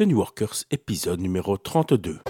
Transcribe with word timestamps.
de 0.00 0.06
New 0.06 0.16
Workers, 0.16 0.64
épisode 0.70 1.20
numéro 1.20 1.58
32. 1.58 2.20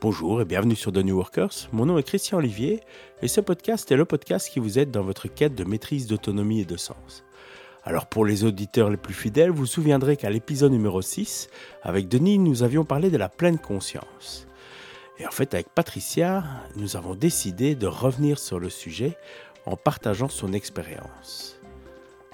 Bonjour 0.00 0.40
et 0.40 0.46
bienvenue 0.46 0.74
sur 0.74 0.90
The 0.90 1.04
New 1.04 1.14
Workers. 1.14 1.68
Mon 1.72 1.84
nom 1.84 1.98
est 1.98 2.02
Christian 2.02 2.38
Olivier 2.38 2.80
et 3.20 3.28
ce 3.28 3.42
podcast 3.42 3.92
est 3.92 3.96
le 3.96 4.06
podcast 4.06 4.48
qui 4.48 4.58
vous 4.58 4.78
aide 4.78 4.90
dans 4.90 5.02
votre 5.02 5.28
quête 5.28 5.54
de 5.54 5.64
maîtrise 5.64 6.06
d'autonomie 6.06 6.62
et 6.62 6.64
de 6.64 6.78
sens. 6.78 7.24
Alors 7.84 8.06
pour 8.06 8.24
les 8.24 8.44
auditeurs 8.44 8.88
les 8.88 8.96
plus 8.96 9.12
fidèles, 9.12 9.50
vous 9.50 9.58
vous 9.58 9.66
souviendrez 9.66 10.16
qu'à 10.16 10.30
l'épisode 10.30 10.72
numéro 10.72 11.02
6, 11.02 11.48
avec 11.82 12.08
Denis, 12.08 12.38
nous 12.38 12.62
avions 12.62 12.86
parlé 12.86 13.10
de 13.10 13.18
la 13.18 13.28
pleine 13.28 13.58
conscience. 13.58 14.46
Et 15.18 15.26
en 15.26 15.30
fait, 15.30 15.52
avec 15.52 15.68
Patricia, 15.74 16.42
nous 16.76 16.96
avons 16.96 17.14
décidé 17.14 17.74
de 17.74 17.86
revenir 17.86 18.38
sur 18.38 18.60
le 18.60 18.70
sujet 18.70 19.18
en 19.66 19.76
partageant 19.76 20.30
son 20.30 20.54
expérience. 20.54 21.60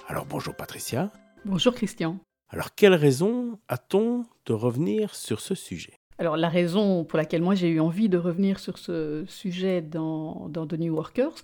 Alors 0.07 0.25
bonjour 0.25 0.55
Patricia. 0.55 1.11
Bonjour 1.43 1.73
Christian. 1.73 2.21
Alors 2.49 2.73
quelle 2.75 2.93
raison 2.93 3.59
a-t-on 3.67 4.25
de 4.45 4.53
revenir 4.53 5.13
sur 5.15 5.41
ce 5.41 5.53
sujet? 5.53 5.99
Alors 6.17 6.37
la 6.37 6.49
raison 6.49 7.03
pour 7.03 7.17
laquelle 7.17 7.41
moi 7.41 7.55
j'ai 7.55 7.69
eu 7.69 7.79
envie 7.79 8.09
de 8.09 8.17
revenir 8.17 8.59
sur 8.59 8.77
ce 8.77 9.25
sujet 9.27 9.81
dans, 9.81 10.47
dans 10.49 10.65
The 10.65 10.73
New 10.73 10.95
Workers, 10.95 11.35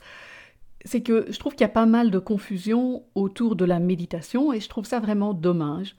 c'est 0.86 1.02
que 1.02 1.26
je 1.30 1.38
trouve 1.40 1.54
qu'il 1.54 1.62
y 1.62 1.66
a 1.66 1.70
pas 1.70 1.86
mal 1.86 2.10
de 2.10 2.20
confusion 2.20 3.04
autour 3.16 3.56
de 3.56 3.66
la 3.66 3.80
méditation 3.80 4.54
et 4.54 4.60
je 4.60 4.70
trouve 4.70 4.86
ça 4.86 5.00
vraiment 5.00 5.34
dommage 5.34 5.96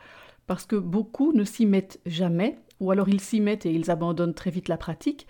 parce 0.46 0.66
que 0.66 0.76
beaucoup 0.76 1.32
ne 1.32 1.44
s'y 1.44 1.66
mettent 1.66 2.00
jamais 2.06 2.58
ou 2.80 2.90
alors 2.90 3.08
ils 3.08 3.20
s'y 3.20 3.40
mettent 3.40 3.66
et 3.66 3.72
ils 3.72 3.90
abandonnent 3.90 4.34
très 4.34 4.50
vite 4.50 4.68
la 4.68 4.76
pratique 4.76 5.26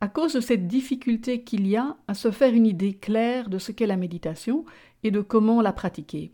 à 0.00 0.08
cause 0.08 0.34
de 0.34 0.40
cette 0.40 0.66
difficulté 0.66 1.42
qu'il 1.42 1.66
y 1.66 1.76
a 1.76 1.96
à 2.06 2.14
se 2.14 2.30
faire 2.30 2.54
une 2.54 2.66
idée 2.66 2.94
claire 2.94 3.48
de 3.48 3.58
ce 3.58 3.72
qu'est 3.72 3.86
la 3.86 3.96
méditation 3.96 4.64
et 5.02 5.10
de 5.10 5.20
comment 5.20 5.62
la 5.62 5.72
pratiquer. 5.72 6.32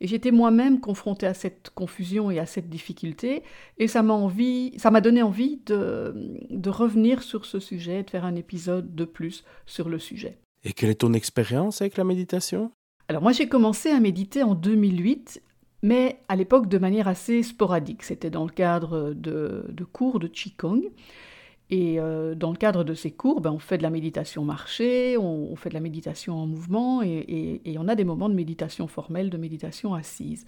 Et 0.00 0.06
j'étais 0.06 0.30
moi-même 0.30 0.80
confrontée 0.80 1.26
à 1.26 1.34
cette 1.34 1.70
confusion 1.74 2.30
et 2.30 2.38
à 2.38 2.46
cette 2.46 2.70
difficulté, 2.70 3.42
et 3.78 3.86
ça 3.86 4.02
m'a 4.02 4.14
envie, 4.14 4.72
ça 4.78 4.90
m'a 4.90 5.00
donné 5.00 5.22
envie 5.22 5.60
de, 5.66 6.14
de 6.48 6.70
revenir 6.70 7.22
sur 7.22 7.44
ce 7.44 7.60
sujet, 7.60 8.02
de 8.02 8.10
faire 8.10 8.24
un 8.24 8.34
épisode 8.34 8.94
de 8.94 9.04
plus 9.04 9.44
sur 9.66 9.88
le 9.88 9.98
sujet. 9.98 10.38
Et 10.64 10.72
quelle 10.72 10.90
est 10.90 11.00
ton 11.00 11.12
expérience 11.12 11.82
avec 11.82 11.96
la 11.96 12.04
méditation? 12.04 12.70
Alors 13.08 13.22
moi 13.22 13.32
j'ai 13.32 13.48
commencé 13.48 13.90
à 13.90 14.00
méditer 14.00 14.42
en 14.42 14.54
2008, 14.54 15.42
mais 15.82 16.20
à 16.28 16.36
l'époque 16.36 16.68
de 16.68 16.78
manière 16.78 17.08
assez 17.08 17.42
sporadique. 17.42 18.02
C'était 18.02 18.30
dans 18.30 18.44
le 18.44 18.52
cadre 18.52 19.12
de, 19.14 19.64
de 19.68 19.84
cours 19.84 20.18
de 20.18 20.28
Qigong. 20.28 20.82
Et 21.70 22.00
euh, 22.00 22.34
dans 22.34 22.50
le 22.50 22.56
cadre 22.56 22.82
de 22.82 22.94
ces 22.94 23.12
cours, 23.12 23.40
ben, 23.40 23.52
on 23.52 23.60
fait 23.60 23.78
de 23.78 23.84
la 23.84 23.90
méditation 23.90 24.44
marché, 24.44 25.16
on, 25.16 25.54
fait 25.54 25.68
de 25.68 25.74
la 25.74 25.80
méditation 25.80 26.34
en 26.34 26.46
mouvement, 26.46 27.00
et, 27.02 27.62
on 27.78 27.86
a 27.86 27.94
des 27.94 28.04
moments 28.04 28.28
de 28.28 28.34
méditation 28.34 28.88
formelle, 28.88 29.30
de 29.30 29.36
méditation 29.36 29.94
assise. 29.94 30.46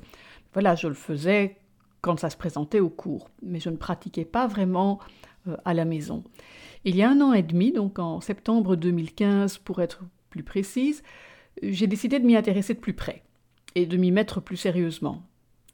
Voilà, 0.53 0.75
je 0.75 0.89
le 0.89 0.95
faisais 0.95 1.57
quand 2.01 2.19
ça 2.19 2.29
se 2.29 2.37
présentait 2.37 2.81
au 2.81 2.91
cours, 2.91 3.31
mais 3.41 3.61
je 3.61 3.71
ne 3.71 3.77
pratiquais 3.77 4.25
pas 4.25 4.49
vraiment 4.49 4.99
euh, 5.47 5.57
à 5.65 5.75
la 5.75 5.85
maison. 5.85 6.25
Il 6.85 6.97
y 6.97 7.03
a 7.03 7.11
un 7.11 7.21
an 7.21 7.33
et 7.33 7.45
demi, 7.45 7.71
donc 7.71 8.01
en 8.01 8.21
septembre 8.21 8.75
2015 8.75 9.59
pour 9.59 9.81
être 9.81 10.03
plus 10.29 10.43
précise, 10.43 11.05
j'ai 11.63 11.87
décidé 11.87 12.19
de 12.19 12.27
m'y 12.27 12.35
intéresser 12.35 12.75
de 12.75 12.81
plus 12.81 12.95
près 12.95 13.23
et 13.77 13.87
de 13.87 13.97
m'y 13.97 14.11
mettre 14.11 14.41
plus 14.41 14.57
sérieusement. 14.57 15.23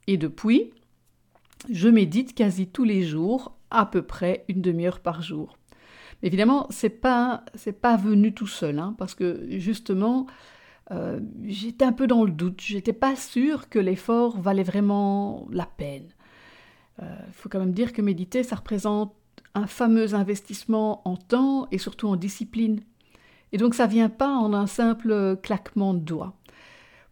Et 0.06 0.18
depuis, 0.18 0.72
je 1.70 1.88
médite 1.88 2.34
quasi 2.34 2.66
tous 2.66 2.84
les 2.84 3.02
jours 3.02 3.57
à 3.70 3.86
peu 3.86 4.02
près 4.02 4.44
une 4.48 4.62
demi-heure 4.62 5.00
par 5.00 5.22
jour. 5.22 5.56
évidemment, 6.22 6.66
c'est 6.70 6.90
pas 6.90 7.44
c'est 7.54 7.80
pas 7.80 7.96
venu 7.96 8.34
tout 8.34 8.46
seul, 8.46 8.78
hein, 8.78 8.94
parce 8.98 9.14
que 9.14 9.46
justement, 9.58 10.26
euh, 10.90 11.20
j'étais 11.44 11.84
un 11.84 11.92
peu 11.92 12.06
dans 12.06 12.24
le 12.24 12.30
doute. 12.30 12.60
J'étais 12.60 12.92
pas 12.92 13.16
sûre 13.16 13.68
que 13.68 13.78
l'effort 13.78 14.40
valait 14.40 14.62
vraiment 14.62 15.46
la 15.50 15.66
peine. 15.66 16.08
Il 16.98 17.04
euh, 17.04 17.16
faut 17.32 17.48
quand 17.48 17.60
même 17.60 17.72
dire 17.72 17.92
que 17.92 18.02
méditer, 18.02 18.42
ça 18.42 18.56
représente 18.56 19.14
un 19.54 19.66
fameux 19.66 20.14
investissement 20.14 21.06
en 21.08 21.16
temps 21.16 21.68
et 21.70 21.78
surtout 21.78 22.08
en 22.08 22.16
discipline. 22.16 22.80
Et 23.52 23.58
donc 23.58 23.74
ça 23.74 23.86
vient 23.86 24.10
pas 24.10 24.30
en 24.30 24.52
un 24.52 24.66
simple 24.66 25.36
claquement 25.42 25.94
de 25.94 26.00
doigts. 26.00 26.34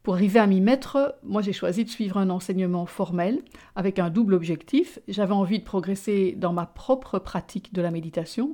Pour 0.06 0.14
arriver 0.14 0.38
à 0.38 0.46
m'y 0.46 0.60
mettre, 0.60 1.16
moi 1.24 1.42
j'ai 1.42 1.52
choisi 1.52 1.82
de 1.82 1.88
suivre 1.88 2.16
un 2.16 2.30
enseignement 2.30 2.86
formel 2.86 3.42
avec 3.74 3.98
un 3.98 4.08
double 4.08 4.34
objectif. 4.34 5.00
J'avais 5.08 5.32
envie 5.32 5.58
de 5.58 5.64
progresser 5.64 6.36
dans 6.38 6.52
ma 6.52 6.64
propre 6.64 7.18
pratique 7.18 7.74
de 7.74 7.82
la 7.82 7.90
méditation, 7.90 8.52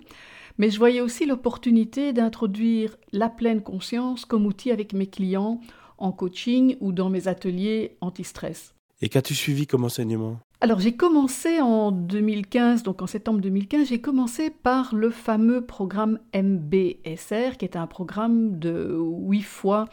mais 0.56 0.70
je 0.70 0.78
voyais 0.78 1.02
aussi 1.02 1.26
l'opportunité 1.26 2.14
d'introduire 2.14 2.96
la 3.12 3.28
pleine 3.28 3.60
conscience 3.60 4.24
comme 4.24 4.46
outil 4.46 4.70
avec 4.70 4.94
mes 4.94 5.08
clients 5.08 5.60
en 5.98 6.10
coaching 6.10 6.76
ou 6.80 6.90
dans 6.90 7.10
mes 7.10 7.28
ateliers 7.28 7.98
anti-stress. 8.00 8.74
Et 9.02 9.10
qu'as-tu 9.10 9.34
suivi 9.34 9.66
comme 9.66 9.84
enseignement? 9.84 10.38
Alors 10.62 10.80
j'ai 10.80 10.96
commencé 10.96 11.60
en 11.60 11.92
2015, 11.92 12.82
donc 12.82 13.02
en 13.02 13.06
septembre 13.06 13.42
2015, 13.42 13.88
j'ai 13.88 14.00
commencé 14.00 14.48
par 14.48 14.94
le 14.94 15.10
fameux 15.10 15.66
programme 15.66 16.18
MBSR, 16.34 17.58
qui 17.58 17.66
est 17.66 17.76
un 17.76 17.86
programme 17.86 18.58
de 18.58 18.96
8 18.98 19.42
fois 19.42 19.84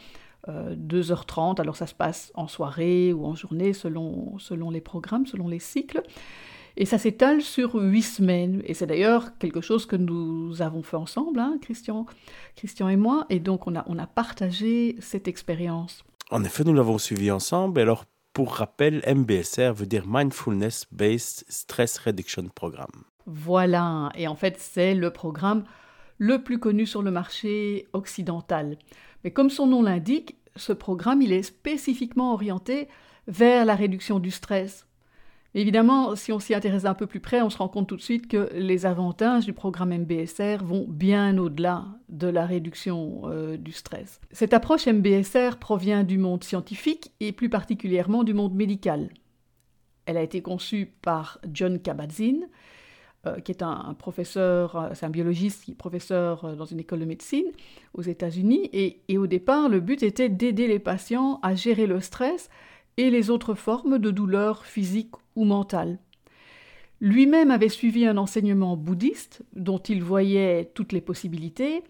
2h30. 0.48 1.58
Euh, 1.58 1.62
Alors 1.62 1.76
ça 1.76 1.86
se 1.86 1.94
passe 1.94 2.32
en 2.34 2.48
soirée 2.48 3.12
ou 3.12 3.26
en 3.26 3.34
journée 3.34 3.72
selon, 3.72 4.38
selon 4.38 4.70
les 4.70 4.80
programmes, 4.80 5.26
selon 5.26 5.48
les 5.48 5.58
cycles. 5.58 6.02
Et 6.76 6.86
ça 6.86 6.98
s'étale 6.98 7.42
sur 7.42 7.74
huit 7.74 8.02
semaines. 8.02 8.62
Et 8.64 8.74
c'est 8.74 8.86
d'ailleurs 8.86 9.36
quelque 9.38 9.60
chose 9.60 9.86
que 9.86 9.96
nous 9.96 10.62
avons 10.62 10.82
fait 10.82 10.96
ensemble, 10.96 11.40
hein, 11.40 11.58
Christian, 11.60 12.06
Christian 12.56 12.88
et 12.88 12.96
moi. 12.96 13.26
Et 13.28 13.40
donc 13.40 13.66
on 13.66 13.76
a, 13.76 13.84
on 13.86 13.98
a 13.98 14.06
partagé 14.06 14.96
cette 15.00 15.28
expérience. 15.28 16.04
En 16.30 16.44
effet, 16.44 16.62
nous 16.64 16.74
l'avons 16.74 16.98
suivi 16.98 17.30
ensemble. 17.30 17.80
Alors 17.80 18.04
pour 18.32 18.54
rappel, 18.54 19.02
MBSR 19.06 19.72
veut 19.74 19.86
dire 19.86 20.04
Mindfulness 20.06 20.86
Based 20.92 21.44
Stress 21.48 21.98
Reduction 21.98 22.48
Program. 22.54 22.90
Voilà, 23.26 24.10
et 24.14 24.28
en 24.28 24.34
fait 24.34 24.56
c'est 24.58 24.94
le 24.94 25.10
programme 25.10 25.64
le 26.18 26.42
plus 26.42 26.58
connu 26.58 26.86
sur 26.86 27.02
le 27.02 27.10
marché 27.10 27.88
occidental. 27.92 28.76
Mais 29.24 29.30
comme 29.30 29.50
son 29.50 29.66
nom 29.66 29.82
l'indique, 29.82 30.36
ce 30.56 30.72
programme 30.72 31.22
il 31.22 31.32
est 31.32 31.42
spécifiquement 31.42 32.32
orienté 32.32 32.88
vers 33.26 33.64
la 33.64 33.74
réduction 33.74 34.18
du 34.18 34.30
stress. 34.30 34.86
évidemment, 35.54 36.16
si 36.16 36.32
on 36.32 36.38
s'y 36.38 36.54
intéresse 36.54 36.84
un 36.84 36.94
peu 36.94 37.06
plus 37.06 37.20
près, 37.20 37.42
on 37.42 37.50
se 37.50 37.58
rend 37.58 37.68
compte 37.68 37.88
tout 37.88 37.96
de 37.96 38.02
suite 38.02 38.28
que 38.28 38.50
les 38.54 38.86
avantages 38.86 39.44
du 39.44 39.52
programme 39.52 39.96
MBSR 39.96 40.64
vont 40.64 40.86
bien 40.88 41.36
au-delà 41.38 41.86
de 42.08 42.28
la 42.28 42.46
réduction 42.46 43.22
euh, 43.24 43.56
du 43.56 43.72
stress. 43.72 44.20
Cette 44.30 44.54
approche 44.54 44.86
MBSR 44.86 45.56
provient 45.58 46.04
du 46.04 46.18
monde 46.18 46.44
scientifique 46.44 47.12
et 47.20 47.32
plus 47.32 47.48
particulièrement 47.48 48.24
du 48.24 48.34
monde 48.34 48.54
médical. 48.54 49.10
Elle 50.06 50.16
a 50.16 50.22
été 50.22 50.42
conçue 50.42 50.92
par 51.02 51.40
John 51.52 51.78
Kabat-Zinn, 51.78 52.48
qui 53.44 53.52
est 53.52 53.62
un, 53.62 53.94
professeur, 53.98 54.76
euh, 54.76 54.88
c'est 54.94 55.04
un 55.04 55.10
biologiste 55.10 55.64
qui 55.64 55.72
est 55.72 55.74
professeur 55.74 56.44
euh, 56.44 56.54
dans 56.54 56.64
une 56.64 56.80
école 56.80 57.00
de 57.00 57.04
médecine 57.04 57.46
aux 57.94 58.02
États-Unis. 58.02 58.70
Et, 58.72 59.02
et, 59.08 59.18
au 59.18 59.26
départ, 59.26 59.68
le 59.68 59.80
but 59.80 60.02
était 60.02 60.28
d'aider 60.28 60.66
les 60.66 60.78
patients 60.78 61.38
à 61.42 61.54
gérer 61.54 61.86
le 61.86 62.00
stress 62.00 62.48
et 62.96 63.10
les 63.10 63.30
autres 63.30 63.54
formes 63.54 63.98
de 63.98 64.10
douleurs 64.10 64.64
physiques 64.64 65.14
ou 65.36 65.44
mentales. 65.44 65.98
Lui-même 67.02 67.50
avait 67.50 67.68
suivi 67.68 68.06
un 68.06 68.16
enseignement 68.16 68.76
bouddhiste 68.76 69.42
dont 69.54 69.78
il 69.78 70.02
voyait 70.02 70.70
toutes 70.74 70.92
les 70.92 71.00
possibilités, 71.00 71.82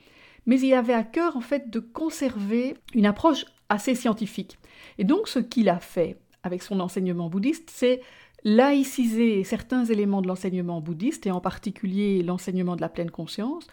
mais 0.46 0.60
il 0.60 0.72
avait 0.74 0.94
à 0.94 1.02
cœur 1.02 1.36
en 1.36 1.40
fait 1.40 1.70
de 1.70 1.80
conserver 1.80 2.74
une 2.94 3.06
approche 3.06 3.44
assez 3.68 3.94
scientifique. 3.94 4.58
Et 4.98 5.04
donc 5.04 5.28
ce 5.28 5.38
qu'il 5.38 5.68
a 5.68 5.80
fait 5.80 6.18
avec 6.42 6.62
son 6.62 6.80
enseignement 6.80 7.28
bouddhiste, 7.28 7.70
c'est 7.70 8.00
laïciser 8.44 9.44
certains 9.44 9.84
éléments 9.84 10.22
de 10.22 10.28
l'enseignement 10.28 10.80
bouddhiste, 10.80 11.26
et 11.26 11.30
en 11.30 11.40
particulier 11.40 12.22
l'enseignement 12.22 12.76
de 12.76 12.80
la 12.80 12.88
pleine 12.88 13.10
conscience, 13.10 13.66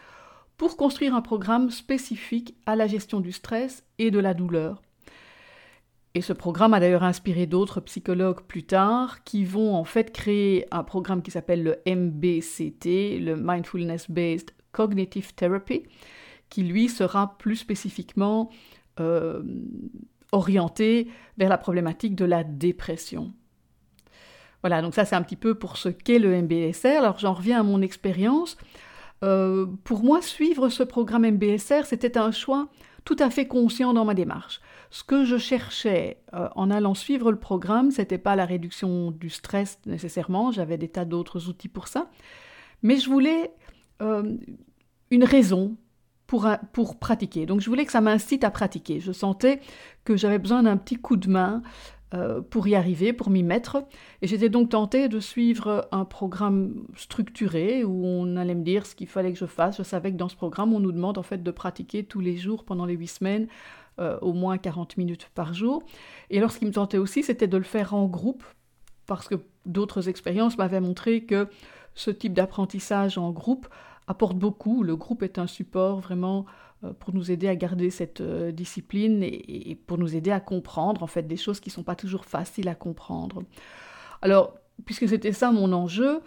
pour 0.58 0.76
construire 0.76 1.16
un 1.16 1.22
programme 1.22 1.70
spécifique 1.70 2.56
à 2.66 2.76
la 2.76 2.88
gestion 2.88 3.20
du 3.20 3.32
stress 3.32 3.84
et 4.00 4.12
de 4.12 4.20
la 4.20 4.34
douleur. 4.34 4.82
Et 6.16 6.22
ce 6.22 6.34
programme 6.34 6.74
a 6.74 6.80
d'ailleurs 6.80 7.04
inspiré 7.04 7.46
d'autres 7.46 7.80
psychologues 7.82 8.42
plus 8.42 8.64
tard 8.64 9.24
qui 9.24 9.46
vont 9.46 9.76
en 9.76 9.84
fait 9.84 10.12
créer 10.12 10.66
un 10.72 10.84
programme 10.84 11.22
qui 11.22 11.30
s'appelle 11.30 11.64
le 11.64 11.78
MBCT, 11.86 13.20
le 13.20 13.36
Mindfulness 13.36 14.10
Based 14.10 14.52
Cognitive 14.72 15.36
Therapy, 15.36 15.84
qui 16.50 16.64
lui 16.64 16.90
sera 16.90 17.38
plus 17.38 17.58
spécifiquement 17.58 18.50
euh, 19.00 19.44
orienté 20.32 21.08
vers 21.38 21.50
la 21.50 21.58
problématique 21.60 22.16
de 22.16 22.26
la 22.26 22.44
dépression. 22.44 23.32
Voilà, 24.68 24.82
donc 24.82 24.96
ça 24.96 25.06
c'est 25.06 25.16
un 25.16 25.22
petit 25.22 25.38
peu 25.38 25.56
pour 25.56 25.78
ce 25.78 25.88
qu'est 25.88 26.20
le 26.20 26.42
MBSR. 26.42 27.00
Alors 27.00 27.20
j'en 27.20 27.32
reviens 27.32 27.62
à 27.62 27.64
mon 27.64 27.82
expérience. 27.82 28.58
Euh, 29.24 29.66
pour 29.86 30.04
moi, 30.04 30.22
suivre 30.22 30.68
ce 30.68 30.84
programme 30.84 31.26
MBSR, 31.26 31.86
c'était 31.86 32.18
un 32.18 32.32
choix 32.32 32.68
tout 33.06 33.16
à 33.20 33.30
fait 33.30 33.48
conscient 33.48 33.94
dans 33.94 34.04
ma 34.04 34.14
démarche. 34.14 34.60
Ce 34.90 35.06
que 35.06 35.24
je 35.24 35.38
cherchais 35.38 36.18
euh, 36.34 36.50
en 36.58 36.70
allant 36.70 36.96
suivre 36.96 37.32
le 37.32 37.40
programme, 37.40 37.92
c'était 37.92 38.18
pas 38.18 38.36
la 38.36 38.44
réduction 38.44 39.12
du 39.12 39.30
stress 39.30 39.80
nécessairement, 39.86 40.52
j'avais 40.52 40.78
des 40.78 40.90
tas 40.90 41.06
d'autres 41.06 41.48
outils 41.48 41.70
pour 41.70 41.88
ça, 41.88 42.10
mais 42.84 42.98
je 42.98 43.10
voulais 43.10 43.52
euh, 44.02 44.36
une 45.12 45.24
raison 45.24 45.78
pour, 46.26 46.50
pour 46.74 47.00
pratiquer. 47.00 47.46
Donc 47.46 47.62
je 47.62 47.70
voulais 47.70 47.86
que 47.86 47.94
ça 47.94 48.02
m'incite 48.02 48.44
à 48.44 48.52
pratiquer. 48.52 49.00
Je 49.00 49.14
sentais 49.14 49.62
que 50.04 50.18
j'avais 50.18 50.40
besoin 50.40 50.64
d'un 50.64 50.76
petit 50.76 50.98
coup 50.98 51.16
de 51.16 51.30
main 51.30 51.62
euh, 52.14 52.42
pour 52.42 52.68
y 52.68 52.76
arriver, 52.76 53.12
pour 53.12 53.30
m'y 53.30 53.44
mettre. 53.44 53.84
Et 54.22 54.28
j'étais 54.28 54.48
donc 54.48 54.70
tentée 54.70 55.10
de 55.10 55.20
suivre 55.20 55.88
un 55.92 56.06
programme 56.06 56.86
structuré 56.96 57.84
où 57.84 58.06
on 58.06 58.38
allait 58.38 58.56
me 58.56 58.64
dire 58.64 58.86
ce 58.86 58.96
qu'il 58.96 59.08
fallait 59.08 59.34
que 59.34 59.40
je 59.40 59.46
fasse. 59.46 59.78
Je 59.78 59.84
savais 59.84 60.12
que 60.12 60.18
dans 60.18 60.30
ce 60.30 60.36
programme, 60.38 60.74
on 60.74 60.80
nous 60.80 60.94
demande 60.94 61.18
en 61.18 61.24
fait 61.24 61.44
de 61.44 61.52
pratiquer 61.52 62.06
tous 62.06 62.22
les 62.22 62.38
jours 62.38 62.64
pendant 62.64 62.86
les 62.86 62.94
huit 62.94 63.08
semaines 63.08 63.48
euh, 64.00 64.18
au 64.22 64.32
moins 64.32 64.58
40 64.58 64.96
minutes 64.96 65.30
par 65.36 65.54
jour. 65.54 65.84
Et 66.30 66.38
alors 66.38 66.52
ce 66.52 66.60
qui 66.60 66.66
me 66.66 66.72
tentait 66.72 66.98
aussi, 66.98 67.24
c'était 67.24 67.48
de 67.48 67.58
le 67.58 67.64
faire 67.64 67.94
en 67.94 68.06
groupe 68.06 68.44
parce 69.06 69.28
que 69.28 69.36
d'autres 69.66 70.08
expériences 70.08 70.58
m'avaient 70.58 70.80
montré 70.80 71.26
que 71.26 71.50
ce 71.94 72.12
type 72.12 72.34
d'apprentissage 72.34 73.18
en 73.18 73.32
groupe 73.32 73.68
apporte 74.08 74.38
beaucoup. 74.38 74.84
Le 74.84 74.96
groupe 74.96 75.24
est 75.24 75.38
un 75.38 75.48
support 75.48 76.00
vraiment 76.00 76.46
euh, 76.84 76.94
pour 76.94 77.14
nous 77.14 77.32
aider 77.32 77.48
à 77.48 77.56
garder 77.56 77.90
cette 77.90 78.22
euh, 78.22 78.52
discipline 78.52 79.22
et, 79.24 79.78
pour 79.88 79.98
nous 79.98 80.16
aider 80.16 80.32
à 80.32 80.40
comprendre 80.40 81.04
en 81.04 81.08
fait 81.08 81.24
des 81.24 81.38
choses 81.38 81.60
qui 81.60 81.70
ne 81.70 81.74
sont 81.74 81.84
pas 81.84 81.96
toujours 81.96 82.26
faciles 82.26 82.70
à 82.70 82.76
comprendre. 82.76 83.44
Alors, 84.22 84.56
puisque 84.86 85.08
c'était 85.08 85.34
ça 85.34 85.52
mon 85.52 85.74
enjeu, 85.74 86.22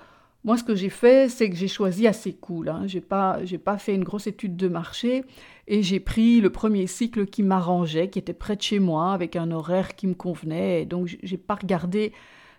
moi 0.44 0.56
ce 0.56 0.64
que 0.64 0.74
j'ai 0.74 0.88
fait, 0.88 1.28
c'est 1.30 1.48
que 1.48 1.56
j'ai 1.56 1.68
choisi 1.68 2.06
assez 2.06 2.34
cool. 2.34 2.68
Hein. 2.68 2.86
Je 2.86 2.96
n'ai 2.96 3.00
pas, 3.00 3.38
pas 3.64 3.78
fait 3.78 3.94
une 3.94 4.04
grosse 4.04 4.26
étude 4.26 4.56
de 4.56 4.68
marché 4.68 5.24
et 5.66 5.82
j'ai 5.82 6.00
pris 6.00 6.40
le 6.40 6.50
premier 6.50 6.86
cycle 6.86 7.26
qui 7.26 7.42
m'arrangeait, 7.42 8.08
qui 8.08 8.18
était 8.18 8.32
près 8.32 8.56
de 8.56 8.62
chez 8.62 8.78
moi, 8.78 9.12
avec 9.12 9.36
un 9.36 9.50
horaire 9.52 9.94
qui 9.94 10.06
me 10.06 10.14
convenait. 10.14 10.82
Et 10.82 10.86
donc, 10.86 11.16
j'ai 11.22 11.36
pas 11.36 11.54
regardé 11.54 12.12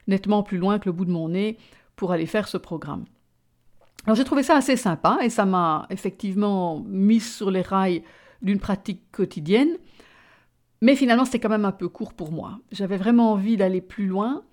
nettement 0.08 0.44
plus 0.44 0.58
loin 0.58 0.80
que 0.80 0.88
le 0.88 0.94
bout 0.94 1.06
de 1.06 1.12
mon 1.12 1.30
nez 1.30 1.58
pour 1.96 2.12
aller 2.12 2.26
faire 2.26 2.48
ce 2.48 2.58
programme. 2.58 3.06
Alors 4.06 4.16
j'ai 4.16 4.24
trouvé 4.24 4.44
ça 4.44 4.56
assez 4.56 4.76
sympa 4.76 5.20
et 5.22 5.30
ça 5.30 5.46
m'a 5.46 5.86
effectivement 5.90 6.84
mis 6.88 7.20
sur 7.20 7.52
les 7.52 7.62
rails 7.62 8.04
d'une 8.42 8.60
pratique 8.60 9.04
quotidienne. 9.12 9.78
Mais 10.82 10.96
finalement, 10.96 11.26
c'était 11.26 11.40
quand 11.40 11.50
même 11.50 11.66
un 11.66 11.72
peu 11.72 11.90
court 11.90 12.14
pour 12.14 12.32
moi. 12.32 12.60
J'avais 12.72 12.98
vraiment 12.98 13.32
envie 13.34 13.56
d'aller 13.56 13.82
plus 13.82 14.08
loin 14.08 14.44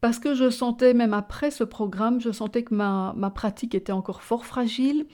parce 0.00 0.20
que 0.20 0.34
je 0.34 0.50
sentais, 0.50 0.94
même 0.94 1.14
après 1.14 1.50
ce 1.50 1.64
programme, 1.64 2.20
je 2.20 2.30
sentais 2.30 2.62
que 2.62 2.74
ma, 2.74 3.32
pratique 3.34 3.74
était 3.74 3.92
encore 3.92 4.22
fort 4.22 4.46
fragile 4.46 5.06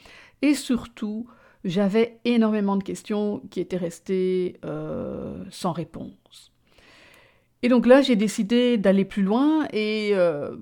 et 0.43 0.53
surtout, 0.53 1.27
j'avais 1.65 2.21
énormément 2.27 2.77
de 2.77 2.83
questions 2.83 3.41
qui 3.51 3.61
étaient 3.61 3.79
restées 3.79 4.59
euh, 4.67 5.43
sans 5.51 5.73
réponse. 5.73 6.53
Et 7.63 7.71
donc 7.71 7.87
là, 7.87 8.03
j'ai 8.03 8.17
décidé 8.17 8.77
d'aller 8.77 9.07
plus 9.07 9.23
loin 9.23 9.67
et 9.73 10.11
euh, 10.13 10.55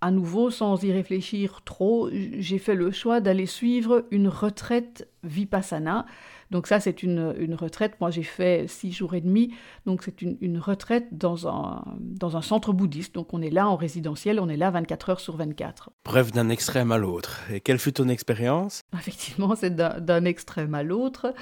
à 0.00 0.10
nouveau, 0.10 0.50
sans 0.50 0.82
y 0.82 0.92
réfléchir 0.92 1.62
trop, 1.64 2.08
j'ai 2.10 2.58
fait 2.58 2.74
le 2.74 2.90
choix 2.90 3.20
d'aller 3.20 3.46
suivre 3.46 4.04
une 4.10 4.28
retraite 4.28 5.08
vipassana. 5.24 6.06
Donc 6.50 6.66
ça, 6.66 6.80
c'est 6.80 7.02
une, 7.02 7.34
une, 7.38 7.54
retraite. 7.54 7.94
Moi, 8.00 8.10
j'ai 8.10 8.24
fait 8.24 8.68
six 8.68 8.92
jours 8.92 9.14
et 9.14 9.20
demi. 9.20 9.54
Donc 9.86 10.02
c'est 10.02 10.20
une, 10.20 10.36
une, 10.40 10.58
retraite 10.58 11.06
dans 11.12 11.46
un, 11.46 11.84
dans 12.00 12.36
un 12.36 12.42
centre 12.42 12.72
bouddhiste. 12.72 13.14
Donc 13.14 13.32
on 13.34 13.40
est 13.40 13.50
là 13.50 13.68
en 13.68 13.76
résidentiel, 13.76 14.40
on 14.40 14.48
est 14.48 14.56
là 14.56 14.70
24 14.70 15.10
heures 15.10 15.20
sur 15.20 15.36
24. 15.36 15.90
Bref, 16.04 16.32
d'un 16.32 16.48
extrême 16.48 16.90
à 16.90 16.98
l'autre. 16.98 17.40
Et 17.52 17.60
quelle 17.60 17.78
fut 17.78 17.92
ton 17.92 18.08
expérience? 18.08 18.82
Effectivement, 18.94 19.54
c'est 19.54 19.76
d'un 19.76 20.24
extrême 20.24 20.74
à 20.74 20.82
l'autre. 20.82 21.34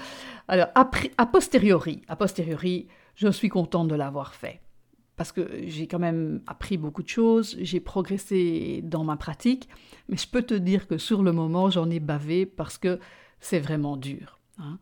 Alors, 0.46 0.68
a, 0.74 0.90
a 1.16 1.26
posteriori, 1.26 2.02
a 2.08 2.16
posteriori, 2.16 2.88
je 3.14 3.28
suis 3.28 3.48
contente 3.48 3.88
de 3.88 3.94
l'avoir 3.94 4.34
fait 4.34 4.60
parce 5.18 5.32
que 5.32 5.50
j'ai 5.66 5.88
quand 5.88 5.98
même 5.98 6.40
appris 6.46 6.76
beaucoup 6.76 7.02
de 7.02 7.08
choses, 7.08 7.56
j'ai 7.60 7.80
progressé 7.80 8.80
dans 8.84 9.02
ma 9.02 9.16
pratique, 9.16 9.68
mais 10.08 10.16
je 10.16 10.28
peux 10.28 10.42
te 10.42 10.54
dire 10.54 10.86
que 10.86 10.96
sur 10.96 11.22
le 11.24 11.32
moment, 11.32 11.70
j'en 11.70 11.90
ai 11.90 11.98
bavé 11.98 12.46
parce 12.46 12.78
que 12.78 13.00
c'est 13.40 13.58
vraiment 13.58 13.96
dur. 13.96 14.38
Hein. 14.60 14.78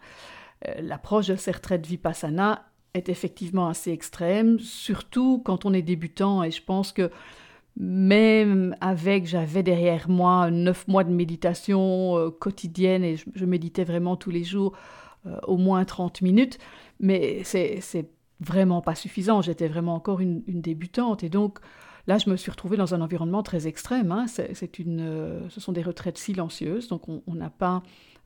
Euh, 0.68 0.74
l'approche 0.82 1.28
de 1.28 1.36
ces 1.36 1.52
retraites 1.52 1.86
vipassana 1.86 2.66
est 2.92 3.08
effectivement 3.08 3.68
assez 3.68 3.90
extrême, 3.90 4.58
surtout 4.58 5.40
quand 5.42 5.64
on 5.64 5.72
est 5.72 5.82
débutant, 5.82 6.42
et 6.42 6.50
je 6.50 6.62
pense 6.62 6.92
que 6.92 7.10
même 7.78 8.76
avec, 8.82 9.26
j'avais 9.26 9.62
derrière 9.62 10.10
moi 10.10 10.50
neuf 10.50 10.86
mois 10.86 11.04
de 11.04 11.12
méditation 11.12 12.18
euh, 12.18 12.30
quotidienne, 12.30 13.04
et 13.04 13.16
je, 13.16 13.44
méditais 13.46 13.84
vraiment 13.84 14.16
tous 14.16 14.30
les 14.30 14.44
jours, 14.44 14.74
euh, 15.24 15.38
au 15.44 15.56
moins 15.56 15.86
30 15.86 16.20
minutes, 16.20 16.58
mais 17.00 17.42
c'est 17.44 17.80
vraiment 18.40 18.80
pas 18.80 18.94
suffisant. 18.94 19.42
J'étais 19.42 19.68
vraiment 19.68 19.94
encore 19.94 20.20
une, 20.20 20.42
débutante. 20.46 21.24
Et 21.24 21.28
donc, 21.28 21.58
là, 22.06 22.18
je 22.18 22.30
me 22.30 22.36
suis 22.36 22.50
retrouvée 22.50 22.76
dans 22.76 22.94
un 22.94 23.00
environnement 23.00 23.42
très 23.42 23.66
extrême. 23.66 24.12
Hein. 24.12 24.26
C'est 24.26 24.78
une, 24.78 25.00
euh, 25.00 25.48
ce 25.48 25.60
sont 25.60 25.72
des 25.72 25.82
retraites 25.82 26.18
silencieuses, 26.18 26.88
donc 26.88 27.08
on 27.08 27.34
n'a 27.34 27.50
pas 27.50 27.82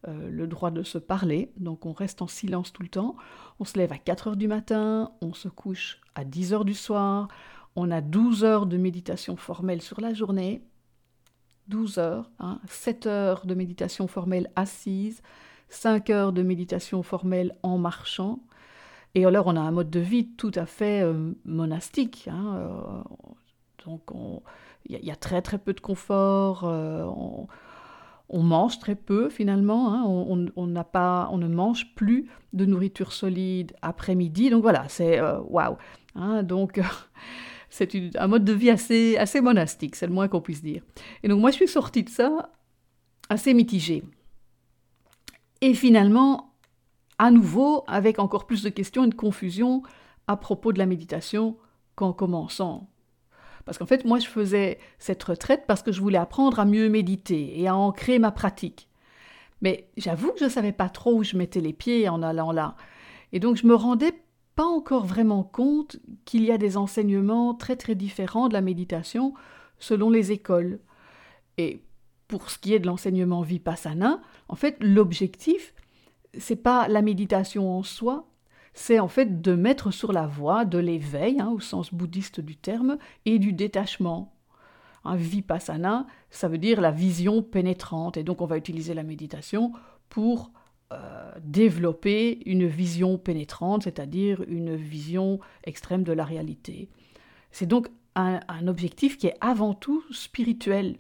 euh, 0.09 0.31
le 0.31 0.47
droit 0.47 0.71
de 0.71 0.83
se 0.83 0.97
parler. 0.97 1.53
Donc, 1.59 1.85
on 1.85 1.93
reste 1.93 2.23
en 2.23 2.27
silence 2.27 2.73
tout 2.73 2.83
le 2.83 2.89
temps. 2.89 3.17
On 3.59 3.65
se 3.65 3.77
lève 3.77 3.93
à 3.93 3.99
4 3.99 4.29
heures 4.29 4.37
du 4.37 4.49
matin, 4.49 5.13
on 5.21 5.35
se 5.35 5.49
couche 5.49 6.01
à 6.15 6.25
10 6.25 6.55
heures 6.55 6.65
du 6.65 6.75
soir. 6.75 7.29
On 7.77 7.91
a 7.91 8.01
12 8.01 8.43
heures 8.45 8.67
de 8.67 8.79
méditation 8.79 9.37
formelle 9.37 9.83
sur 9.83 10.01
la 10.01 10.15
journée. 10.15 10.63
12 11.69 11.99
heures, 11.99 12.31
hein, 12.39 12.61
7 12.67 13.07
heures 13.07 13.47
de 13.47 13.55
méditation 13.55 14.09
formelle 14.09 14.51
assise, 14.57 15.23
5 15.69 16.11
heures 16.11 16.33
de 16.33 16.43
méditation 16.43 17.03
formelle 17.03 17.55
en 17.63 17.79
marchant, 17.79 18.41
et 19.15 19.25
alors, 19.25 19.47
on 19.47 19.57
a 19.57 19.61
un 19.61 19.71
mode 19.71 19.91
de 19.91 20.01
vie 20.01 20.29
tout 20.29 20.53
à 20.55 20.67
fait 20.67 21.03
euh, 21.03 21.33
monastique. 21.45 22.29
Hein, 22.31 22.57
euh, 22.59 23.03
donc, 23.87 24.03
il 24.87 25.05
y, 25.05 25.11
a 25.11 25.17
très 25.17 25.43
très 25.43 25.59
peu 25.59 25.73
de 25.73 25.81
confort. 25.81 26.63
Euh, 26.65 27.05
on, 28.29 28.43
mange 28.43 28.79
très 28.79 28.95
peu 28.95 29.29
finalement. 29.29 29.93
Hein, 29.93 30.05
on, 30.05 30.85
pas, 30.85 31.29
on 31.33 31.39
ne 31.39 31.49
mange 31.49 31.95
plus 31.97 32.31
de 32.53 32.65
nourriture 32.65 33.13
solide 33.13 33.73
après-midi. 33.83 34.51
Donc 34.51 34.63
voilà, 34.63 34.85
c'est 34.89 35.21
waouh. 35.21 35.77
Hein, 36.15 36.45
donc 36.45 36.81
c'est 37.71 38.17
un 38.17 38.27
mode 38.29 38.45
de 38.45 38.53
vie 38.53 38.71
assez 38.71 39.41
monastique, 39.41 39.97
c'est 39.97 40.07
le 40.07 40.13
moins 40.13 40.29
qu'on 40.29 40.41
puisse 40.41 40.63
dire. 40.63 40.83
Et 41.25 41.29
donc 41.29 41.41
moi, 41.41 41.51
je 41.51 41.57
suis 41.57 41.69
sortie 41.69 42.05
de 42.05 42.11
ça 42.11 42.51
assez 43.29 43.55
mitigée. 43.55 44.05
Et 45.61 45.75
finalement, 45.75 46.50
à 47.21 47.31
nouveau 47.31 47.85
avec 47.87 48.19
encore 48.19 48.47
plus 48.47 48.63
de 48.63 48.71
questions 48.71 49.05
et 49.05 49.09
de 49.09 49.15
confusion 49.15 49.83
à 50.27 50.39
propos 50.39 50.73
de 50.73 50.79
la 50.79 50.87
méditation 50.87 51.59
qu'en 51.95 52.15
commençant. 52.15 52.89
Parce 53.67 53.77
qu'en 53.77 53.85
fait, 53.85 54.07
moi, 54.07 54.19
je 54.19 54.27
faisais 54.27 54.79
cette 54.99 55.23
retraite 55.23 55.65
parce 55.69 55.83
que 55.83 55.93
je 55.93 56.01
voulais 56.01 56.17
apprendre 56.17 56.59
à 56.59 56.65
mieux 56.65 56.89
méditer 56.89 57.61
et 57.61 57.69
à 57.69 57.77
ancrer 57.77 58.19
ma 58.19 58.31
pratique. 58.31 58.89
Mais 59.61 59.91
j'avoue 59.99 60.33
que 60.33 60.39
je 60.39 60.45
ne 60.45 60.49
savais 60.49 60.73
pas 60.73 60.89
trop 60.89 61.13
où 61.13 61.23
je 61.23 61.37
mettais 61.37 61.61
les 61.61 61.75
pieds 61.75 62.09
en 62.09 62.23
allant 62.23 62.53
là. 62.53 62.75
Et 63.33 63.39
donc, 63.39 63.59
je 63.59 63.67
me 63.67 63.75
rendais 63.75 64.15
pas 64.57 64.65
encore 64.65 65.05
vraiment 65.05 65.43
compte 65.43 65.99
qu'il 66.25 66.43
y 66.43 66.51
a 66.51 66.57
des 66.57 66.79
enseignements 66.79 67.53
très 67.53 67.77
très 67.77 67.95
différents 67.95 68.49
de 68.49 68.55
la 68.55 68.63
méditation 68.63 69.35
selon 69.79 70.09
les 70.09 70.33
écoles. 70.33 70.81
Et 71.59 71.85
pour 72.29 72.51
ce 72.51 72.59
qui 72.59 72.73
est 72.73 72.79
de 72.79 72.87
l'enseignement 72.87 73.43
vipassana, 73.43 74.23
en 74.49 74.57
fait, 74.57 74.79
l'objectif, 74.81 75.75
c'est 76.39 76.57
pas 76.57 76.89
la 76.89 77.03
méditation 77.03 77.71
en 77.77 77.83
soi, 77.83 78.29
c'est 78.73 79.01
en 79.01 79.09
fait 79.09 79.41
de 79.43 79.55
mettre 79.55 79.91
sur 79.91 80.13
la 80.13 80.27
voie 80.27 80.65
de 80.65 80.79
l'éveil, 80.79 81.41
hein, 81.41 81.51
au 81.51 81.61
sens 81.61 81.93
bouddhiste 81.93 82.41
du 82.41 82.57
terme, 82.57 82.99
et 83.25 83.39
du 83.39 83.53
détachement. 83.53 84.35
Un 85.05 85.17
vipassana, 85.17 86.07
ça 86.31 86.49
veut 86.49 86.59
dire 86.59 86.81
la 86.81 86.91
vision 86.91 87.43
pénétrante, 87.43 88.17
et 88.17 88.23
donc 88.23 88.41
on 88.41 88.47
va 88.47 88.57
utiliser 88.57 88.95
la 88.95 89.03
méditation 89.03 89.73
pour 90.09 90.53
euh, 90.93 91.33
développer 91.43 92.43
une 92.47 92.67
vision 92.67 93.17
pénétrante, 93.19 93.85
c'est-à-dire 93.85 94.43
une 94.47 94.75
vision 94.77 95.41
extrême 95.65 96.05
de 96.05 96.13
la 96.13 96.25
réalité. 96.25 96.89
C'est 97.51 97.67
donc 97.67 97.89
un 98.17 98.69
objectif 98.69 99.17
qui 99.17 99.29
est 99.29 99.37
avant 99.41 99.73
tout 99.73 100.03
spirituel, 100.11 100.99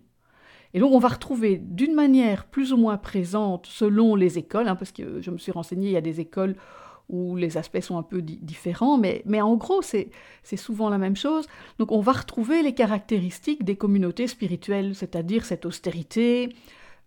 et 0.75 0.81
donc 0.81 0.93
on 0.93 0.99
va 0.99 1.09
retrouver 1.09 1.57
d'une 1.57 1.95
manière 1.95 2.47
plus 2.47 2.73
ou 2.73 2.77
moins 2.77 2.97
présente 2.97 3.67
selon 3.67 4.15
les 4.15 4.39
écoles, 4.39 4.69
hein, 4.69 4.77
parce 4.77 4.93
que 4.93 5.21
je 5.21 5.31
me 5.31 5.39
suis 5.39 5.53
renseignée, 5.53 5.89
il 5.89 5.93
y 5.93 5.97
a 5.97 6.03
des 6.03 6.21
écoles 6.21 6.57
où 7.09 7.35
les 7.37 7.57
aspects 7.57 7.81
sont 7.81 7.99
un 7.99 8.05
peu 8.05 8.23
différents, 8.23 8.97
mais, 8.97 9.23
mais 9.27 9.41
en 9.41 9.57
gros 9.57 9.83
c'est 9.83 10.11
souvent 10.57 10.89
la 10.89 10.99
même 10.99 11.17
chose. 11.17 11.47
Donc 11.79 11.91
on 11.91 12.01
va 12.01 12.13
retrouver 12.13 12.63
les 12.63 12.73
caractéristiques 12.73 13.65
des 13.65 13.77
communautés 13.77 14.29
spirituelles, 14.29 14.95
c'est-à-dire 14.95 15.45
cette 15.45 15.67
austérité. 15.67 16.55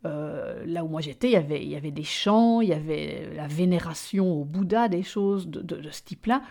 Euh, 0.05 0.65
là 0.65 0.83
où 0.83 0.89
moi 0.89 0.99
j'étais, 0.99 1.29
il 1.29 1.33
y, 1.33 1.37
avait, 1.37 1.63
il 1.63 1.69
y 1.69 1.77
avait 1.77 1.91
des 1.91 2.03
chants, 2.03 2.59
il 2.59 2.67
y 2.67 2.73
avait 2.73 3.29
la 3.37 3.47
vénération 3.47 4.33
au 4.33 4.43
Bouddha, 4.43 4.89
des 4.89 5.03
choses 5.03 5.47
de, 5.47 5.61
de, 5.61 5.89
ce 5.89 6.03
type-là. 6.03 6.41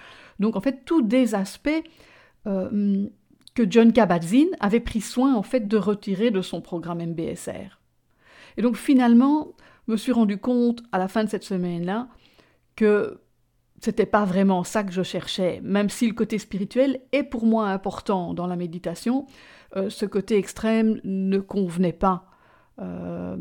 Donc 0.40 0.56
en 0.56 0.62
fait, 0.62 0.86
tous 0.86 1.02
des 1.02 1.34
aspects 1.34 1.68
euh, 2.46 3.06
que 3.54 3.70
John 3.70 3.92
Kabat-Zinn 3.92 4.48
avait 4.60 4.80
pris 4.80 5.00
soin 5.00 5.34
en 5.34 5.42
fait 5.42 5.68
de 5.68 5.76
retirer 5.76 6.30
de 6.30 6.42
son 6.42 6.60
programme 6.60 7.02
MBSR. 7.02 7.80
Et 8.56 8.62
donc 8.62 8.76
finalement, 8.76 9.52
je 9.86 9.92
me 9.92 9.96
suis 9.96 10.12
rendu 10.12 10.38
compte 10.38 10.82
à 10.92 10.98
la 10.98 11.08
fin 11.08 11.24
de 11.24 11.28
cette 11.28 11.44
semaine-là 11.44 12.08
que 12.76 13.20
c'était 13.80 14.06
pas 14.06 14.24
vraiment 14.24 14.62
ça 14.62 14.84
que 14.84 14.92
je 14.92 15.02
cherchais, 15.02 15.60
même 15.62 15.90
si 15.90 16.06
le 16.06 16.14
côté 16.14 16.38
spirituel 16.38 17.00
est 17.10 17.24
pour 17.24 17.44
moi 17.44 17.68
important 17.68 18.32
dans 18.32 18.46
la 18.46 18.54
méditation, 18.54 19.26
euh, 19.76 19.90
ce 19.90 20.06
côté 20.06 20.36
extrême 20.36 21.00
ne 21.02 21.38
convenait 21.38 21.92
pas, 21.92 22.26
euh, 22.78 23.36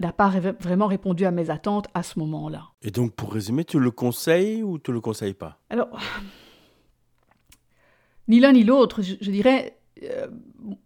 n'a 0.00 0.12
pas 0.12 0.30
vraiment 0.60 0.86
répondu 0.86 1.26
à 1.26 1.30
mes 1.30 1.50
attentes 1.50 1.88
à 1.92 2.02
ce 2.02 2.18
moment-là. 2.20 2.68
Et 2.80 2.90
donc 2.90 3.14
pour 3.14 3.32
résumer, 3.32 3.64
tu 3.64 3.78
le 3.78 3.90
conseilles 3.90 4.62
ou 4.62 4.78
tu 4.78 4.92
le 4.92 5.00
conseilles 5.00 5.34
pas? 5.34 5.58
Alors 5.68 5.90
ni 8.28 8.40
l'un 8.40 8.52
ni 8.52 8.62
l'autre. 8.62 9.02
Je, 9.02 9.30
dirais, 9.30 9.78
euh, 10.02 10.28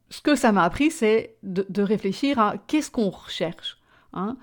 ce 0.08 0.20
que 0.20 0.34
ça 0.34 0.52
m'a 0.52 0.62
appris, 0.62 0.90
c'est 0.90 1.36
de, 1.42 1.82
réfléchir 1.82 2.38
à 2.38 2.54
qu'est-ce 2.66 2.90
qu'on 2.90 3.10
recherche. 3.10 3.78
Hein. 4.12 4.36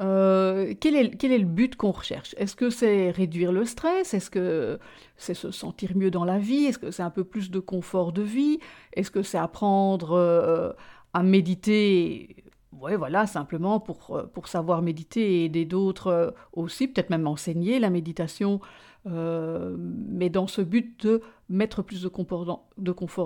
Euh, 0.00 0.74
quel, 0.80 0.96
est, 0.96 1.16
quel, 1.16 1.32
est, 1.32 1.38
le 1.38 1.46
but 1.46 1.76
qu'on 1.76 1.90
recherche? 1.90 2.34
Est-ce 2.38 2.56
que 2.56 2.70
c'est 2.70 3.10
réduire 3.10 3.52
le 3.52 3.64
stress? 3.64 4.14
Est-ce 4.14 4.30
que 4.30 4.78
c'est 5.16 5.34
se 5.34 5.50
sentir 5.50 5.96
mieux 5.96 6.10
dans 6.10 6.24
la 6.24 6.38
vie? 6.38 6.64
Est-ce 6.66 6.78
que 6.78 6.90
c'est 6.90 7.02
un 7.02 7.10
peu 7.10 7.24
plus 7.24 7.50
de 7.50 7.60
confort 7.60 8.12
de 8.12 8.22
vie? 8.22 8.58
Est-ce 8.94 9.10
que 9.10 9.22
c'est 9.22 9.38
apprendre 9.38 10.12
euh, 10.12 10.72
à 11.14 11.22
méditer? 11.22 12.36
Ouais, 12.72 12.96
voilà, 12.96 13.26
simplement 13.26 13.80
pour, 13.80 14.20
pour 14.32 14.48
savoir 14.48 14.82
méditer 14.82 15.20
et 15.20 15.44
aider 15.44 15.64
d'autres 15.64 16.34
aussi, 16.52 16.88
peut-être 16.88 17.10
même 17.10 17.28
enseigner 17.28 17.78
la 17.78 17.90
méditation 17.90 18.60
mais 19.04 20.30
dans 20.30 20.46
ce 20.46 20.62
but 20.62 21.04
de 21.04 21.22
mettre 21.52 21.82
plus 21.82 22.02
de 22.02 22.08
confort 22.08 22.44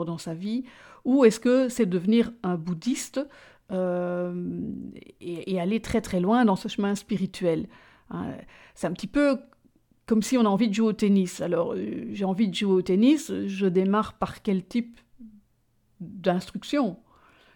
dans, 0.05 0.19
sa 0.19 0.35
vie 0.35 0.65
Ou 1.05 1.25
est-ce 1.25 1.41
que 1.41 1.69
c'est 1.69 1.87
devenir 1.87 2.33
un 2.43 2.57
bouddhiste 2.57 3.21
euh, 3.73 4.71
et, 5.21 5.61
aller 5.61 5.81
très 5.81 6.01
très 6.01 6.21
loin 6.21 6.45
dans 6.45 6.57
ce 6.57 6.69
chemin 6.69 6.95
spirituel 6.95 7.69
hein? 8.11 8.35
C'est 8.75 8.87
un 8.87 8.93
petit 8.93 9.07
peu 9.07 9.39
comme 10.07 10.23
si 10.23 10.39
on 10.39 10.43
a 10.43 10.49
envie 10.49 10.69
de 10.69 10.75
jouer 10.75 10.89
au 10.89 10.93
tennis. 10.93 11.41
Alors, 11.41 11.73
euh, 11.73 12.07
j'ai 12.13 12.25
envie 12.25 12.49
de 12.49 12.55
jouer 12.55 12.73
au 12.73 12.83
tennis, 12.83 13.33
je 13.47 13.67
démarre 13.67 14.15
par 14.15 14.43
quel 14.43 14.65
type 14.65 15.01
d'instruction? 16.01 16.99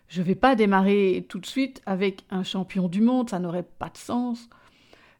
Je 0.09 0.21
ne 0.21 0.27
vais 0.27 0.35
pas 0.35 0.57
démarrer 0.57 1.25
tout 1.29 1.39
de 1.39 1.47
suite 1.47 1.81
avec 1.87 2.25
un 2.31 2.43
champion 2.43 2.89
du 2.89 3.01
monde, 3.01 3.31
ça 3.31 3.39
n'aurait 3.39 3.63
pas 3.63 3.89
de 3.89 3.97
sens. 3.97 4.49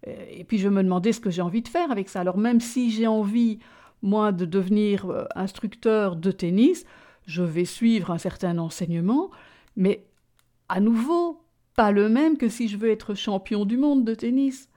Euh, 0.09 0.25
et 0.31 0.45
puis 0.45 0.59
je 0.59 0.69
me 0.69 0.83
demandais 0.83 1.13
ce 1.13 1.21
que 1.21 1.31
j'ai 1.31 1.43
envie 1.43 1.63
de 1.63 1.69
faire 1.69 1.91
avec 1.93 2.09
ça. 2.09 2.21
Alors 2.21 2.39
même 2.39 2.61
si 2.61 2.91
j'ai 2.91 3.07
envie, 3.07 3.61
moi, 4.03 4.33
de 4.33 4.45
devenir 4.45 5.11
euh, 5.11 5.25
instructeur 5.35 6.17
de 6.17 6.31
tennis, 6.31 6.85
je 7.27 7.43
vais 7.43 7.65
suivre 7.65 8.11
un 8.11 8.19
certain 8.19 8.59
enseignement, 8.59 9.31
mais 9.77 10.05
à 10.69 10.81
nouveau, 10.81 11.43
pas 11.77 11.93
le 11.93 12.09
même 12.09 12.37
que 12.37 12.49
si 12.49 12.69
je 12.69 12.77
veux 12.77 12.91
être 12.91 13.15
champion 13.15 13.65
du 13.65 13.77
monde 13.77 14.05
de 14.05 14.15
tennis. 14.15 14.69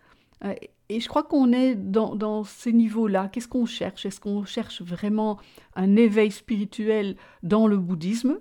Euh, 0.44 0.54
et 0.90 1.00
je 1.00 1.08
crois 1.08 1.24
qu'on 1.24 1.52
est 1.54 1.76
dans, 1.76 2.44
ces 2.44 2.74
niveaux-là. 2.74 3.30
Qu'est-ce 3.30 3.48
qu'on 3.48 3.66
cherche? 3.66 4.06
Est-ce 4.06 4.20
qu'on 4.20 4.46
cherche 4.46 4.82
vraiment 4.82 5.40
un 5.76 5.96
éveil 5.96 6.30
spirituel 6.30 7.16
dans 7.42 7.68
le 7.68 7.78
bouddhisme, 7.78 8.40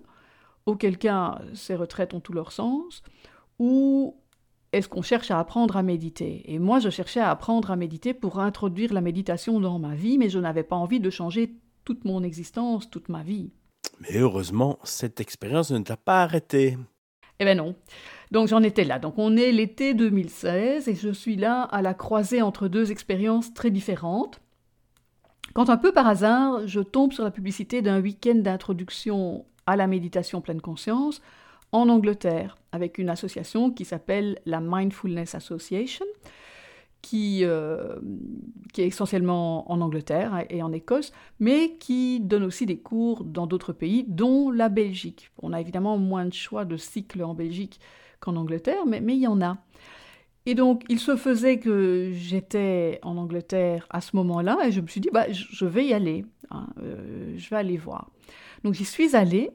auquel 0.67 0.99
cas 0.99 1.41
ces 1.55 1.75
retraites 1.75 2.15
ont 2.15 2.21
tout 2.21 2.33
leur 2.33 2.53
sens, 2.53 3.03
ou 3.59 4.17
est-ce 4.73 4.89
qu'on 4.89 5.03
cherche 5.03 5.31
à 5.31 5.39
apprendre 5.39 5.77
à 5.77 5.83
méditer? 5.83 6.43
Et 6.47 6.59
moi, 6.59 6.79
je 6.79 6.89
cherchais 6.89 7.21
à 7.21 7.31
apprendre 7.31 7.71
à 7.71 7.77
méditer 7.77 8.15
pour 8.15 8.41
introduire 8.41 8.93
la 8.95 9.03
méditation 9.03 9.61
dans 9.61 9.79
ma 9.79 9.95
vie, 9.95 10.17
mais 10.17 10.31
je 10.31 10.39
n'avais 10.39 10.63
pas 10.63 10.77
envie 10.77 11.01
de 11.01 11.11
changer 11.11 11.55
toute 11.85 12.05
mon 12.05 12.23
existence, 12.23 12.89
toute 12.89 13.09
ma 13.09 13.23
vie. 13.23 13.51
Mais 14.01 14.19
heureusement, 14.19 14.79
cette 14.83 15.21
expérience 15.21 15.71
ne 15.71 15.81
t'a 15.81 15.97
pas 15.97 16.23
arrêté. 16.23 16.79
Eh 17.39 17.45
bien 17.45 17.55
non. 17.55 17.75
Donc 18.31 18.49
j'en 18.49 18.63
étais 18.63 18.85
là. 18.85 18.99
Donc 18.99 19.15
on 19.19 19.37
est 19.37 19.53
l'été 19.53 19.95
2016 19.95 20.89
et 20.89 20.95
je 20.95 21.11
suis 21.11 21.37
là 21.37 21.63
à 21.63 21.83
la 21.83 21.93
croisée 21.93 22.41
entre 22.41 22.69
deux 22.69 22.91
expériences 22.91 23.53
très 23.53 23.71
différentes. 23.71 24.41
Quand 25.53 25.69
un 25.69 25.77
peu 25.77 25.93
par 25.93 26.07
hasard, 26.07 26.67
je 26.67 26.81
tombe 26.81 27.13
sur 27.13 27.25
la 27.25 27.31
publicité 27.31 27.83
d'un 27.83 28.01
week-end 28.01 28.37
d'introduction 28.37 29.45
à 29.67 29.77
la 29.77 29.87
méditation 29.87 30.41
pleine 30.41 30.63
conscience 30.63 31.21
en 31.73 31.89
Angleterre 31.89 32.57
avec 32.71 32.99
une 32.99 33.09
association 33.09 33.71
qui 33.71 33.85
s'appelle 33.85 34.39
la 34.47 34.61
Mindfulness 34.61 35.35
Association, 35.35 36.07
qui, 37.03 37.41
euh, 37.43 37.97
qui, 38.73 38.83
est 38.83 38.87
essentiellement 38.87 39.71
en 39.71 39.81
Angleterre 39.81 40.45
et 40.49 40.63
en 40.63 40.73
Écosse, 40.73 41.13
mais 41.41 41.77
qui 41.79 42.21
donne 42.21 42.45
aussi 42.45 42.65
des 42.65 42.79
cours 42.79 43.25
dans 43.25 43.47
d'autres 43.47 43.73
pays, 43.73 44.05
dont 44.07 44.51
la 44.51 44.69
Belgique. 44.69 45.31
On 45.43 45.53
a 45.53 45.61
évidemment 45.61 45.99
moins 45.99 46.25
de 46.25 46.33
choix 46.33 46.65
de 46.65 46.77
cycles 46.77 47.25
en 47.25 47.35
Belgique 47.35 47.81
qu'en 48.21 48.37
Angleterre, 48.37 48.87
mais, 48.87 49.01
mais 49.01 49.17
il 49.17 49.23
y 49.23 49.27
en 49.27 49.43
a. 49.43 49.59
Et 50.47 50.55
donc, 50.55 50.83
il 50.89 50.99
se 50.99 51.17
faisait 51.17 51.59
que 51.59 52.11
j'étais 52.15 52.99
en 53.03 53.17
Angleterre 53.17 53.87
à 53.91 54.01
ce 54.01 54.17
moment-là, 54.17 54.59
et 54.65 54.73
je 54.73 54.81
me 54.81 54.87
suis 54.87 55.01
dit, 55.01 55.11
bah, 55.13 55.31
je 55.31 55.65
vais 55.65 55.87
y 55.87 55.93
aller, 55.93 56.25
hein, 56.51 56.67
euh, 56.83 57.35
je 57.37 57.51
vais 57.51 57.57
aller 57.57 57.77
voir. 57.77 58.11
Donc, 58.65 58.75
j'y 58.75 58.85
suis 58.85 59.15
allée, 59.15 59.51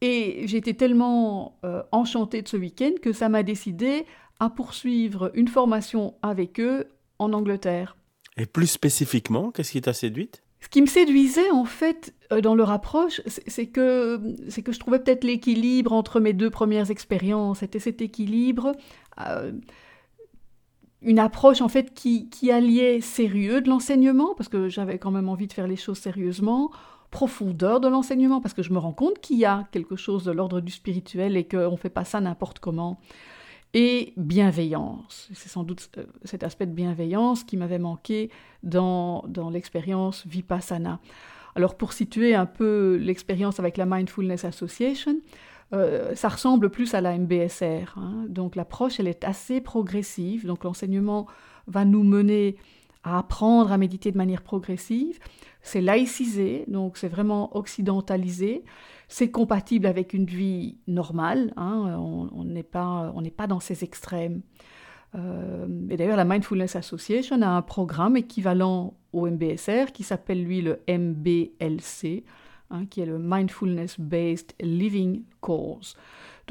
et 0.00 0.46
j'étais 0.46 0.74
tellement 0.74 1.58
euh, 1.64 1.82
enchantée 1.92 2.42
de 2.42 2.48
ce 2.48 2.56
week-end 2.56 2.92
que 3.02 3.12
ça 3.12 3.28
m'a 3.28 3.42
décidé 3.42 4.06
à 4.38 4.48
poursuivre 4.48 5.30
une 5.34 5.48
formation 5.48 6.14
avec 6.22 6.60
eux 6.60 6.86
en 7.18 7.32
Angleterre. 7.32 7.96
Et 8.36 8.46
plus 8.46 8.66
spécifiquement, 8.66 9.50
qu'est-ce 9.50 9.72
qui 9.72 9.80
t'a 9.82 9.92
séduite? 9.92 10.42
Ce 10.60 10.68
qui 10.68 10.82
me 10.82 10.86
séduisait 10.86 11.50
en 11.50 11.64
fait 11.64 12.14
euh, 12.32 12.40
dans 12.40 12.54
leur 12.54 12.70
approche, 12.70 13.22
c'est 13.26 13.66
que, 13.66 14.20
c'est 14.48 14.62
que 14.62 14.72
je 14.72 14.78
trouvais 14.78 14.98
peut-être 14.98 15.24
l'équilibre 15.24 15.92
entre 15.92 16.20
mes 16.20 16.32
deux 16.32 16.50
premières 16.50 16.90
expériences. 16.90 17.60
C'était 17.60 17.78
cet 17.78 18.02
équilibre, 18.02 18.72
euh, 19.20 19.52
une 21.02 21.18
approche 21.18 21.60
en 21.62 21.68
fait 21.68 21.94
qui, 21.94 22.28
qui 22.28 22.50
alliait 22.50 23.00
sérieux 23.00 23.62
de 23.62 23.68
l'enseignement, 23.68 24.34
parce 24.34 24.48
que 24.48 24.68
j'avais 24.68 24.98
quand 24.98 25.10
même 25.10 25.28
envie 25.28 25.46
de 25.46 25.52
faire 25.52 25.66
les 25.66 25.76
choses 25.76 25.98
sérieusement, 25.98 26.70
profondeur 27.10 27.80
de 27.80 27.88
l'enseignement, 27.88 28.40
parce 28.40 28.54
que 28.54 28.62
je 28.62 28.72
me 28.72 28.78
rends 28.78 28.92
compte 28.92 29.20
qu'il 29.20 29.38
y 29.38 29.44
a 29.44 29.68
quelque 29.72 29.96
chose 29.96 30.24
de 30.24 30.32
l'ordre 30.32 30.60
du 30.60 30.72
spirituel 30.72 31.36
et 31.36 31.44
qu'on 31.44 31.72
ne 31.72 31.76
fait 31.76 31.90
pas 31.90 32.04
ça 32.04 32.20
n'importe 32.20 32.58
comment. 32.60 33.00
Et 33.72 34.14
bienveillance. 34.16 35.28
C'est 35.32 35.48
sans 35.48 35.62
doute 35.62 35.90
euh, 35.98 36.04
cet 36.24 36.42
aspect 36.42 36.66
de 36.66 36.72
bienveillance 36.72 37.44
qui 37.44 37.56
m'avait 37.56 37.78
manqué 37.78 38.30
dans, 38.64 39.24
dans 39.28 39.48
l'expérience 39.48 40.26
Vipassana. 40.26 40.98
Alors 41.54 41.76
pour 41.76 41.92
situer 41.92 42.34
un 42.34 42.46
peu 42.46 42.96
l'expérience 43.00 43.60
avec 43.60 43.76
la 43.76 43.86
Mindfulness 43.86 44.44
Association, 44.44 45.16
euh, 45.72 46.14
ça 46.14 46.28
ressemble 46.28 46.70
plus 46.70 46.94
à 46.94 47.00
la 47.00 47.16
MBSR. 47.16 47.96
Hein. 47.96 48.24
Donc 48.28 48.56
l'approche, 48.56 48.98
elle 48.98 49.08
est 49.08 49.24
assez 49.24 49.60
progressive. 49.60 50.46
Donc 50.46 50.64
l'enseignement 50.64 51.26
va 51.66 51.84
nous 51.84 52.02
mener 52.02 52.56
à 53.02 53.18
apprendre 53.18 53.72
à 53.72 53.78
méditer 53.78 54.12
de 54.12 54.18
manière 54.18 54.42
progressive. 54.42 55.18
C'est 55.62 55.80
laïcisé, 55.80 56.64
donc 56.68 56.96
c'est 56.96 57.08
vraiment 57.08 57.56
occidentalisé. 57.56 58.64
C'est 59.08 59.30
compatible 59.30 59.86
avec 59.86 60.12
une 60.12 60.26
vie 60.26 60.78
normale. 60.86 61.52
Hein, 61.56 61.96
on 61.98 62.44
n'est 62.44 62.62
pas, 62.62 63.12
pas 63.36 63.46
dans 63.46 63.60
ces 63.60 63.84
extrêmes. 63.84 64.42
Euh, 65.14 65.66
et 65.90 65.96
d'ailleurs, 65.96 66.16
la 66.16 66.24
Mindfulness 66.24 66.76
Association 66.76 67.42
a 67.42 67.48
un 67.48 67.62
programme 67.62 68.16
équivalent 68.16 68.94
au 69.12 69.28
MBSR 69.28 69.92
qui 69.92 70.02
s'appelle 70.04 70.44
lui 70.44 70.62
le 70.62 70.80
MBLC, 70.88 72.24
hein, 72.70 72.86
qui 72.86 73.00
est 73.00 73.06
le 73.06 73.18
Mindfulness 73.18 73.98
Based 73.98 74.54
Living 74.60 75.22
Course. 75.40 75.96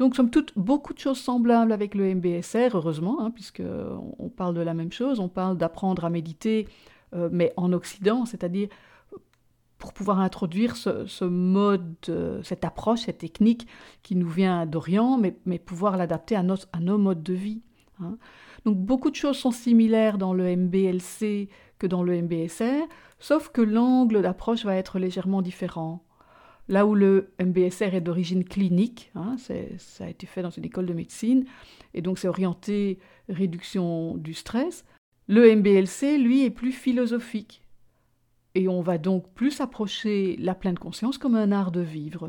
Donc, 0.00 0.16
somme 0.16 0.30
toute, 0.30 0.54
beaucoup 0.56 0.94
de 0.94 0.98
choses 0.98 1.20
semblables 1.20 1.72
avec 1.72 1.94
le 1.94 2.14
MBSR, 2.14 2.74
heureusement, 2.74 3.20
hein, 3.20 3.30
puisqu'on 3.30 4.14
on 4.18 4.28
parle 4.30 4.54
de 4.54 4.62
la 4.62 4.72
même 4.72 4.90
chose. 4.90 5.20
On 5.20 5.28
parle 5.28 5.58
d'apprendre 5.58 6.06
à 6.06 6.10
méditer, 6.10 6.66
euh, 7.14 7.28
mais 7.30 7.52
en 7.58 7.70
Occident, 7.74 8.24
c'est-à-dire 8.24 8.68
pour 9.76 9.92
pouvoir 9.92 10.20
introduire 10.20 10.76
ce, 10.76 11.24
mode, 11.24 11.94
euh, 12.08 12.42
cette 12.42 12.64
approche, 12.64 13.00
cette 13.00 13.18
technique 13.18 13.66
qui 14.02 14.16
nous 14.16 14.28
vient 14.28 14.64
d'Orient, 14.64 15.18
mais, 15.18 15.58
pouvoir 15.58 15.98
l'adapter 15.98 16.34
à, 16.34 16.44
à, 16.72 16.80
nos 16.80 16.96
modes 16.96 17.22
de 17.22 17.34
vie. 17.34 17.60
Hein. 18.00 18.16
Donc 18.64 18.78
beaucoup 18.78 19.10
de 19.10 19.16
choses 19.16 19.36
sont 19.36 19.50
similaires 19.50 20.16
dans 20.16 20.32
le 20.32 20.56
MBLC 20.56 21.50
que 21.78 21.86
dans 21.86 22.02
le 22.02 22.22
MBSR, 22.22 22.88
sauf 23.18 23.50
que 23.50 23.60
l'angle 23.60 24.22
d'approche 24.22 24.64
va 24.64 24.76
être 24.76 24.98
légèrement 24.98 25.42
différent. 25.42 26.02
Là 26.70 26.86
où 26.86 26.94
le 26.94 27.32
MBSR 27.40 27.96
est 27.96 28.00
d'origine 28.00 28.44
clinique, 28.44 29.10
hein, 29.16 29.34
ça 29.78 30.04
a 30.04 30.08
été 30.08 30.24
fait 30.24 30.40
dans 30.40 30.50
une 30.50 30.64
école 30.64 30.86
de 30.86 30.94
médecine, 30.94 31.44
et 31.94 32.00
donc 32.00 32.20
c'est 32.20 32.28
orienté 32.28 33.00
réduction 33.28 34.16
du 34.16 34.34
stress, 34.34 34.84
le 35.26 35.52
MBLC, 35.56 36.16
lui, 36.16 36.44
est 36.44 36.50
plus 36.50 36.70
philosophique. 36.70 37.62
Et 38.54 38.68
on 38.68 38.82
va 38.82 38.98
donc 38.98 39.34
plus 39.34 39.60
approcher 39.60 40.36
la 40.38 40.54
pleine 40.54 40.78
conscience 40.78 41.18
comme 41.18 41.34
un 41.34 41.50
art 41.50 41.72
de 41.72 41.80
vivre. 41.80 42.28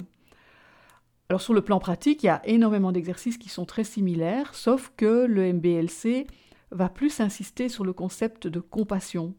Alors 1.30 1.42
sur 1.42 1.54
le 1.54 1.62
plan 1.62 1.78
pratique, 1.78 2.24
il 2.24 2.26
y 2.26 2.30
a 2.30 2.42
énormément 2.48 2.92
d'exercices 2.92 3.38
qui 3.38 3.50
sont 3.50 3.66
très 3.66 3.84
similaires, 3.84 4.56
sauf 4.56 4.92
que 4.98 5.26
le 5.26 5.54
MBLC 5.54 6.26
va 6.72 6.90
plus 6.90 7.20
insister 7.20 7.70
sur 7.70 7.86
le 7.86 7.94
concept 7.94 8.48
de 8.48 8.60
compassion. 8.60 9.36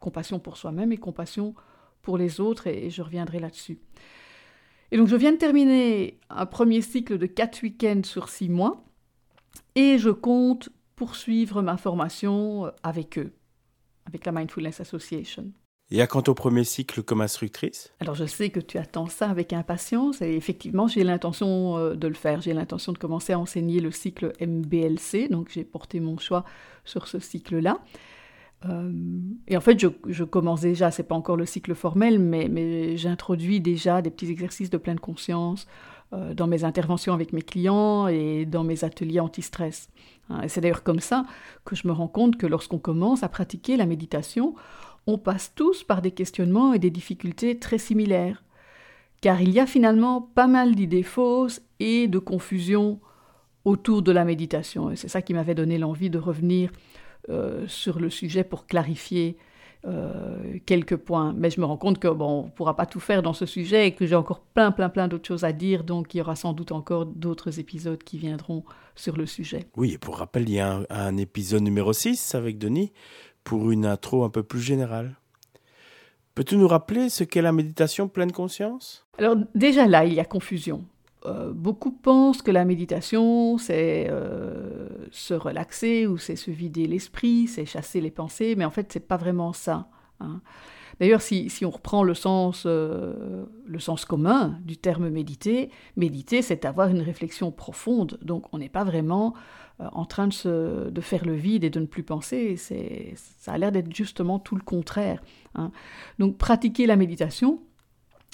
Compassion 0.00 0.40
pour 0.40 0.56
soi-même 0.56 0.90
et 0.90 0.98
compassion 0.98 1.54
pour 2.02 2.18
les 2.18 2.40
autres, 2.40 2.66
et 2.66 2.90
je 2.90 3.02
reviendrai 3.02 3.38
là-dessus. 3.38 3.78
Et 4.92 4.96
donc 4.96 5.08
je 5.08 5.16
viens 5.16 5.32
de 5.32 5.36
terminer 5.36 6.18
un 6.30 6.46
premier 6.46 6.82
cycle 6.82 7.18
de 7.18 7.26
quatre 7.26 7.62
week-ends 7.62 8.02
sur 8.04 8.28
six 8.28 8.48
mois, 8.48 8.84
et 9.74 9.98
je 9.98 10.10
compte 10.10 10.68
poursuivre 10.96 11.62
ma 11.62 11.76
formation 11.76 12.70
avec 12.82 13.18
eux, 13.18 13.32
avec 14.06 14.26
la 14.26 14.32
Mindfulness 14.32 14.80
Association. 14.80 15.52
Et 15.92 16.00
à 16.00 16.06
quant 16.06 16.22
au 16.28 16.34
premier 16.34 16.62
cycle 16.62 17.02
comme 17.02 17.20
instructrice? 17.20 17.92
Alors 17.98 18.14
je 18.14 18.24
sais 18.24 18.50
que 18.50 18.60
tu 18.60 18.78
attends 18.78 19.08
ça 19.08 19.28
avec 19.28 19.52
impatience 19.52 20.22
et 20.22 20.36
effectivement 20.36 20.86
j'ai 20.86 21.02
l'intention 21.02 21.78
euh, 21.78 21.94
de 21.96 22.06
le 22.06 22.14
faire. 22.14 22.40
J'ai 22.40 22.52
l'intention 22.52 22.92
de 22.92 22.98
commencer 22.98 23.32
à 23.32 23.38
enseigner 23.38 23.80
le 23.80 23.90
cycle 23.90 24.32
MBLC, 24.40 25.28
donc 25.28 25.50
j'ai 25.50 25.64
porté 25.64 25.98
mon 25.98 26.16
choix 26.16 26.44
sur 26.84 27.08
ce 27.08 27.18
cycle-là. 27.18 27.80
Euh, 28.68 28.92
et 29.48 29.56
en 29.56 29.60
fait, 29.60 29.78
je, 29.78 30.24
commence 30.24 30.60
déjà, 30.60 30.90
c'est 30.90 31.04
pas 31.04 31.14
encore 31.14 31.36
le 31.36 31.46
cycle 31.46 31.74
formel, 31.74 32.18
mais, 32.18 32.96
j'introduis 32.96 33.60
déjà 33.60 34.02
des 34.02 34.10
petits 34.10 34.30
exercices 34.30 34.70
de 34.70 34.76
pleine 34.76 35.00
conscience 35.00 35.66
euh, 36.12 36.34
dans 36.34 36.46
mes 36.46 36.64
interventions 36.64 37.14
avec 37.14 37.32
mes 37.32 37.42
clients 37.42 38.06
et 38.06 38.44
dans 38.44 38.64
mes 38.64 38.84
ateliers 38.84 39.20
anti-stress. 39.20 39.88
Hein, 40.28 40.42
c'est 40.48 40.60
d'ailleurs 40.60 40.82
comme 40.82 41.00
ça 41.00 41.24
que 41.64 41.74
je 41.74 41.86
me 41.88 41.92
rends 41.92 42.08
compte 42.08 42.36
que 42.36 42.46
lorsqu'on 42.46 42.78
commence 42.78 43.22
à 43.22 43.28
pratiquer 43.28 43.76
la 43.76 43.86
méditation, 43.86 44.54
on 45.06 45.16
passe 45.16 45.52
tous 45.54 45.82
par 45.82 46.02
des 46.02 46.10
questionnements 46.10 46.74
et 46.74 46.78
des 46.78 46.90
difficultés 46.90 47.58
très 47.58 47.78
similaires. 47.78 48.42
Car 49.22 49.40
il 49.40 49.50
y 49.50 49.60
a 49.60 49.66
finalement 49.66 50.22
pas 50.22 50.46
mal 50.46 50.74
d'idées 50.74 51.02
fausses 51.02 51.62
et 51.78 52.08
de 52.08 52.18
confusion 52.18 53.00
autour 53.64 54.02
de 54.02 54.12
la 54.12 54.24
méditation. 54.24 54.90
Et 54.90 54.96
c'est 54.96 55.08
ça 55.08 55.20
qui 55.20 55.34
m'avait 55.34 55.54
donné 55.54 55.78
l'envie 55.78 56.10
de 56.10 56.18
revenir 56.18 56.70
euh, 57.28 57.66
sur 57.68 57.98
le 57.98 58.10
sujet 58.10 58.44
pour 58.44 58.66
clarifier 58.66 59.36
euh, 59.86 60.58
quelques 60.66 60.96
points. 60.96 61.32
Mais 61.36 61.50
je 61.50 61.60
me 61.60 61.64
rends 61.64 61.76
compte 61.78 61.98
que 61.98 62.08
bon, 62.08 62.42
on 62.42 62.44
ne 62.44 62.50
pourra 62.50 62.76
pas 62.76 62.84
tout 62.84 63.00
faire 63.00 63.22
dans 63.22 63.32
ce 63.32 63.46
sujet 63.46 63.86
et 63.86 63.92
que 63.92 64.04
j'ai 64.04 64.14
encore 64.14 64.40
plein, 64.40 64.72
plein, 64.72 64.90
plein 64.90 65.08
d'autres 65.08 65.26
choses 65.26 65.44
à 65.44 65.52
dire. 65.52 65.84
Donc 65.84 66.12
il 66.12 66.18
y 66.18 66.20
aura 66.20 66.36
sans 66.36 66.52
doute 66.52 66.72
encore 66.72 67.06
d'autres 67.06 67.58
épisodes 67.58 68.02
qui 68.02 68.18
viendront 68.18 68.64
sur 68.94 69.16
le 69.16 69.24
sujet. 69.24 69.66
Oui, 69.76 69.92
et 69.92 69.98
pour 69.98 70.18
rappel, 70.18 70.48
il 70.48 70.54
y 70.54 70.60
a 70.60 70.80
un, 70.90 71.16
épisode 71.16 71.62
numéro 71.62 71.92
6 71.94 72.34
avec 72.34 72.58
Denis 72.58 72.92
pour 73.42 73.70
une 73.70 73.86
intro 73.86 74.24
un 74.24 74.30
peu 74.30 74.42
plus 74.42 74.60
générale. 74.60 75.16
Peux-tu 76.34 76.56
nous 76.56 76.68
rappeler 76.68 77.08
ce 77.08 77.24
qu'est 77.24 77.42
la 77.42 77.52
méditation 77.52 78.08
pleine 78.08 78.32
conscience? 78.32 79.06
Alors 79.18 79.36
déjà 79.54 79.86
là, 79.86 80.04
il 80.04 80.12
y 80.12 80.20
a 80.20 80.24
confusion. 80.24 80.84
Euh, 81.26 81.52
beaucoup 81.52 81.90
pensent 81.90 82.40
que 82.40 82.50
la 82.50 82.64
méditation, 82.64 83.58
c'est 83.58 84.08
euh, 84.10 84.88
se 85.10 85.34
relaxer 85.34 86.06
ou 86.06 86.16
c'est 86.16 86.36
se 86.36 86.50
vider 86.50 86.86
l'esprit, 86.86 87.46
c'est 87.46 87.66
chasser 87.66 88.00
les 88.00 88.10
pensées, 88.10 88.54
mais 88.56 88.64
en 88.64 88.70
fait, 88.70 88.90
c'est 88.92 89.06
pas 89.06 89.18
vraiment 89.18 89.52
ça. 89.52 89.88
Hein. 90.20 90.40
D'ailleurs, 90.98 91.22
si, 91.22 91.50
on 91.64 91.70
reprend 91.70 92.02
le 92.02 92.14
sens, 92.14 92.64
euh, 92.66 93.44
le 93.64 93.78
sens 93.78 94.04
commun 94.04 94.58
du 94.64 94.76
terme 94.76 95.08
méditer, 95.08 95.70
méditer, 95.96 96.42
c'est 96.42 96.64
avoir 96.64 96.88
une 96.88 97.00
réflexion 97.00 97.50
profonde. 97.52 98.18
Donc, 98.22 98.52
on 98.52 98.58
n'est 98.58 98.68
pas 98.68 98.84
vraiment 98.84 99.34
en 99.78 100.04
train 100.04 100.28
de, 100.28 100.90
de, 100.90 101.00
faire 101.00 101.24
le 101.24 101.32
vide 101.32 101.64
et 101.64 101.70
de 101.70 101.80
ne 101.80 101.86
plus 101.86 102.02
penser. 102.02 102.56
Ça 102.56 103.52
a 103.52 103.56
l'air 103.56 103.72
d'être 103.72 103.94
justement 103.94 104.38
tout 104.38 104.54
le 104.54 104.60
contraire. 104.60 105.22
Hein. 105.54 105.72
Donc, 106.18 106.36
pratiquer 106.36 106.84
la 106.84 106.96
méditation, 106.96 107.62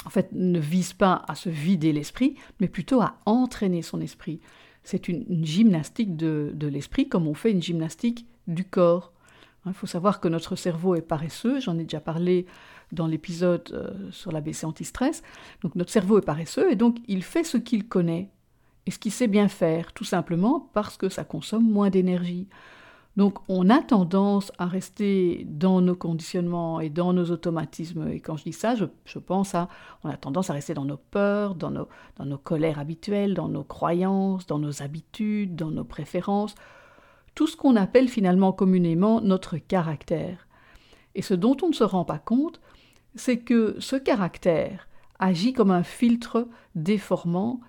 en 0.05 0.11
fait, 0.11 0.29
ne 0.33 0.59
vise 0.59 0.93
pas 0.93 1.25
à 1.27 1.35
se 1.35 1.49
vider 1.49 1.93
l'esprit, 1.93 2.37
mais 2.61 2.69
plutôt 2.69 3.01
à 3.01 3.19
entraîner 3.25 3.83
son 3.83 4.01
esprit. 4.01 4.41
C'est 4.85 5.09
une, 5.09 5.45
gymnastique 5.45 6.17
de, 6.17 6.55
l'esprit 6.61 7.09
comme 7.09 7.27
on 7.27 7.35
fait 7.35 7.51
une 7.51 7.63
gymnastique 7.63 8.27
du 8.47 8.65
corps. 8.65 9.13
Il 9.67 9.73
faut 9.73 9.89
savoir 9.89 10.21
que 10.21 10.29
notre 10.29 10.55
cerveau 10.55 10.95
est 10.95 11.03
paresseux, 11.03 11.59
j'en 11.59 11.77
ai 11.77 11.83
déjà 11.83 12.01
parlé 12.01 12.47
dans 12.93 13.09
l'épisode 13.09 13.69
euh, 13.73 14.13
sur 14.13 14.31
l'ABC 14.31 14.65
anti-stress. 14.65 15.25
Donc 15.63 15.75
notre 15.75 15.91
cerveau 15.91 16.19
est 16.19 16.25
paresseux 16.25 16.71
et 16.71 16.77
donc 16.77 16.99
il 17.09 17.25
fait 17.25 17.43
ce 17.43 17.57
qu'il 17.57 17.89
connaît 17.89 18.31
et 18.87 18.93
ce 18.93 19.01
qu'il 19.01 19.11
sait 19.11 19.27
bien 19.27 19.49
faire, 19.49 19.93
tout 19.93 20.05
simplement 20.05 20.71
parce 20.73 20.97
que 20.97 21.09
ça 21.09 21.25
consomme 21.25 21.69
moins 21.69 21.91
d'énergie. 21.91 22.47
Donc 23.17 23.39
on 23.49 23.71
a 23.71 23.83
tendance 23.83 24.53
à 24.59 24.67
rester 24.67 25.47
dans 25.49 25.81
nos 25.81 25.97
conditionnements 25.97 26.81
et 26.81 26.91
dans 26.91 27.15
nos 27.15 27.31
automatismes. 27.31 28.09
Et 28.09 28.21
quand 28.21 28.37
je 28.37 28.45
dis 28.45 28.53
ça, 28.53 28.75
je, 28.75 29.19
pense 29.19 29.55
à, 29.55 29.69
on 30.05 30.11
a 30.11 30.17
tendance 30.17 30.51
à 30.51 30.53
rester 30.53 30.75
dans 30.75 30.85
nos 30.85 30.99
peurs, 30.99 31.55
dans 31.55 31.71
nos, 31.71 31.89
dans 32.17 32.27
nos 32.27 32.37
colères 32.37 32.79
habituelles, 32.79 33.35
dans 33.35 33.49
nos 33.49 33.65
croyances, 33.65 34.47
dans 34.47 34.59
nos 34.59 34.83
habitudes, 34.83 35.57
dans 35.57 35.71
nos 35.71 35.85
préférences, 35.85 36.55
tout 37.35 37.47
ce 37.47 37.57
qu'on 37.57 37.77
appelle 37.77 38.09
finalement 38.09 38.53
communément 38.53 39.23
notre 39.23 39.57
caractère. 39.57 40.47
Et 41.15 41.23
ce 41.23 41.33
dont 41.33 41.57
on 41.63 41.69
ne 41.69 41.75
se 41.75 41.85
rend 41.85 42.05
pas 42.05 42.19
compte, 42.19 42.61
c'est 43.15 43.39
que 43.39 43.77
ce 43.79 43.97
caractère 43.97 44.89
agit 45.19 45.55
comme 45.55 45.71
un 45.71 45.83
filtre 45.83 46.47
déformant 46.75 47.61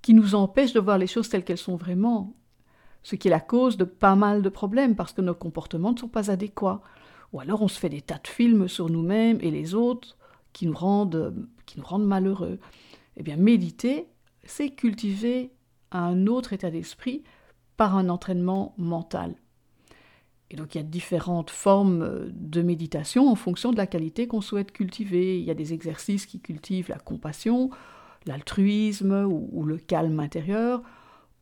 qui 0.00 0.14
nous 0.14 0.36
empêche 0.36 0.72
de 0.72 0.80
voir 0.80 0.98
les 0.98 1.08
choses 1.08 1.28
telles 1.28 1.44
qu'elles 1.44 1.56
sont 1.56 1.76
vraiment 1.76 2.34
ce 3.02 3.16
qui 3.16 3.28
est 3.28 3.30
la 3.30 3.40
cause 3.40 3.76
de 3.76 3.84
pas 3.84 4.14
mal 4.14 4.42
de 4.42 4.48
problèmes 4.48 4.94
parce 4.94 5.12
que 5.12 5.20
nos 5.20 5.34
comportements 5.34 5.92
ne 5.92 5.98
sont 5.98 6.08
pas 6.08 6.30
adéquats. 6.30 6.82
Ou 7.32 7.40
alors 7.40 7.62
on 7.62 7.68
se 7.68 7.78
fait 7.78 7.88
des 7.88 8.02
tas 8.02 8.20
de 8.22 8.28
films 8.28 8.68
sur 8.68 8.90
nous-mêmes 8.90 9.38
et 9.40 9.50
les 9.50 9.74
autres 9.74 10.16
qui 10.52 10.66
nous 10.66 10.74
rendent, 10.74 11.34
malheureux. 11.98 12.58
Eh 13.16 13.22
bien, 13.22 13.36
méditer, 13.36 14.06
c'est 14.44 14.70
cultiver 14.70 15.50
un 15.90 16.26
autre 16.26 16.52
état 16.52 16.70
d'esprit 16.70 17.22
par 17.76 17.96
un 17.96 18.08
entraînement 18.08 18.74
mental. 18.76 19.34
Et 20.50 20.56
donc 20.56 20.74
il 20.74 20.78
y 20.78 20.80
a 20.82 20.84
différentes 20.84 21.50
formes 21.50 22.30
de 22.30 22.60
méditation 22.60 23.30
en 23.30 23.34
fonction 23.34 23.72
de 23.72 23.78
la 23.78 23.86
qualité 23.86 24.26
qu'on 24.26 24.42
souhaite 24.42 24.72
cultiver. 24.72 25.38
Il 25.38 25.44
y 25.44 25.50
a 25.50 25.54
des 25.54 25.72
exercices 25.72 26.26
qui 26.26 26.40
cultivent 26.40 26.90
la 26.90 26.98
compassion, 26.98 27.70
l'altruisme 28.26 29.26
ou, 29.26 29.64
le 29.64 29.78
calme 29.78 30.20
intérieur, 30.20 30.82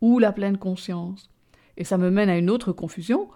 ou 0.01 0.21
la 0.21 0.33
pleine 0.33 0.59
conscience. 0.59 1.29
Et 1.81 1.85
ça 1.85 1.97
me 1.97 2.11
mène 2.11 2.29
à 2.29 2.37
une 2.37 2.51
autre 2.51 2.73
confusion. 2.73 3.31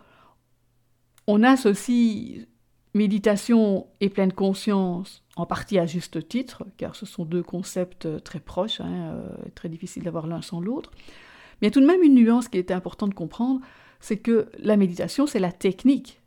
On 1.26 1.42
associe 1.42 2.46
méditation 2.92 3.86
et 4.02 4.10
pleine 4.10 4.34
conscience 4.34 5.24
en 5.36 5.46
partie 5.46 5.78
à 5.78 5.86
juste 5.86 6.28
titre, 6.28 6.64
car 6.76 6.94
ce 6.94 7.06
sont 7.06 7.24
deux 7.24 7.42
concepts 7.42 8.06
très 8.22 8.40
proches, 8.40 8.82
hein, 8.82 9.14
euh, 9.14 9.28
très 9.54 9.70
difficiles 9.70 10.02
d'avoir 10.02 10.26
l'un 10.26 10.42
sans 10.42 10.60
l'autre. 10.60 10.90
Mais 10.94 11.62
il 11.62 11.64
y 11.64 11.68
a 11.68 11.70
tout 11.70 11.80
de 11.80 11.86
même 11.86 12.02
une 12.02 12.14
nuance 12.14 12.48
qui 12.48 12.58
est 12.58 12.70
importante 12.70 13.10
de 13.10 13.14
comprendre, 13.14 13.62
c'est 13.98 14.18
que 14.18 14.50
la 14.58 14.76
méditation, 14.76 15.26
c'est 15.26 15.40
la 15.40 15.50
technique 15.50 16.20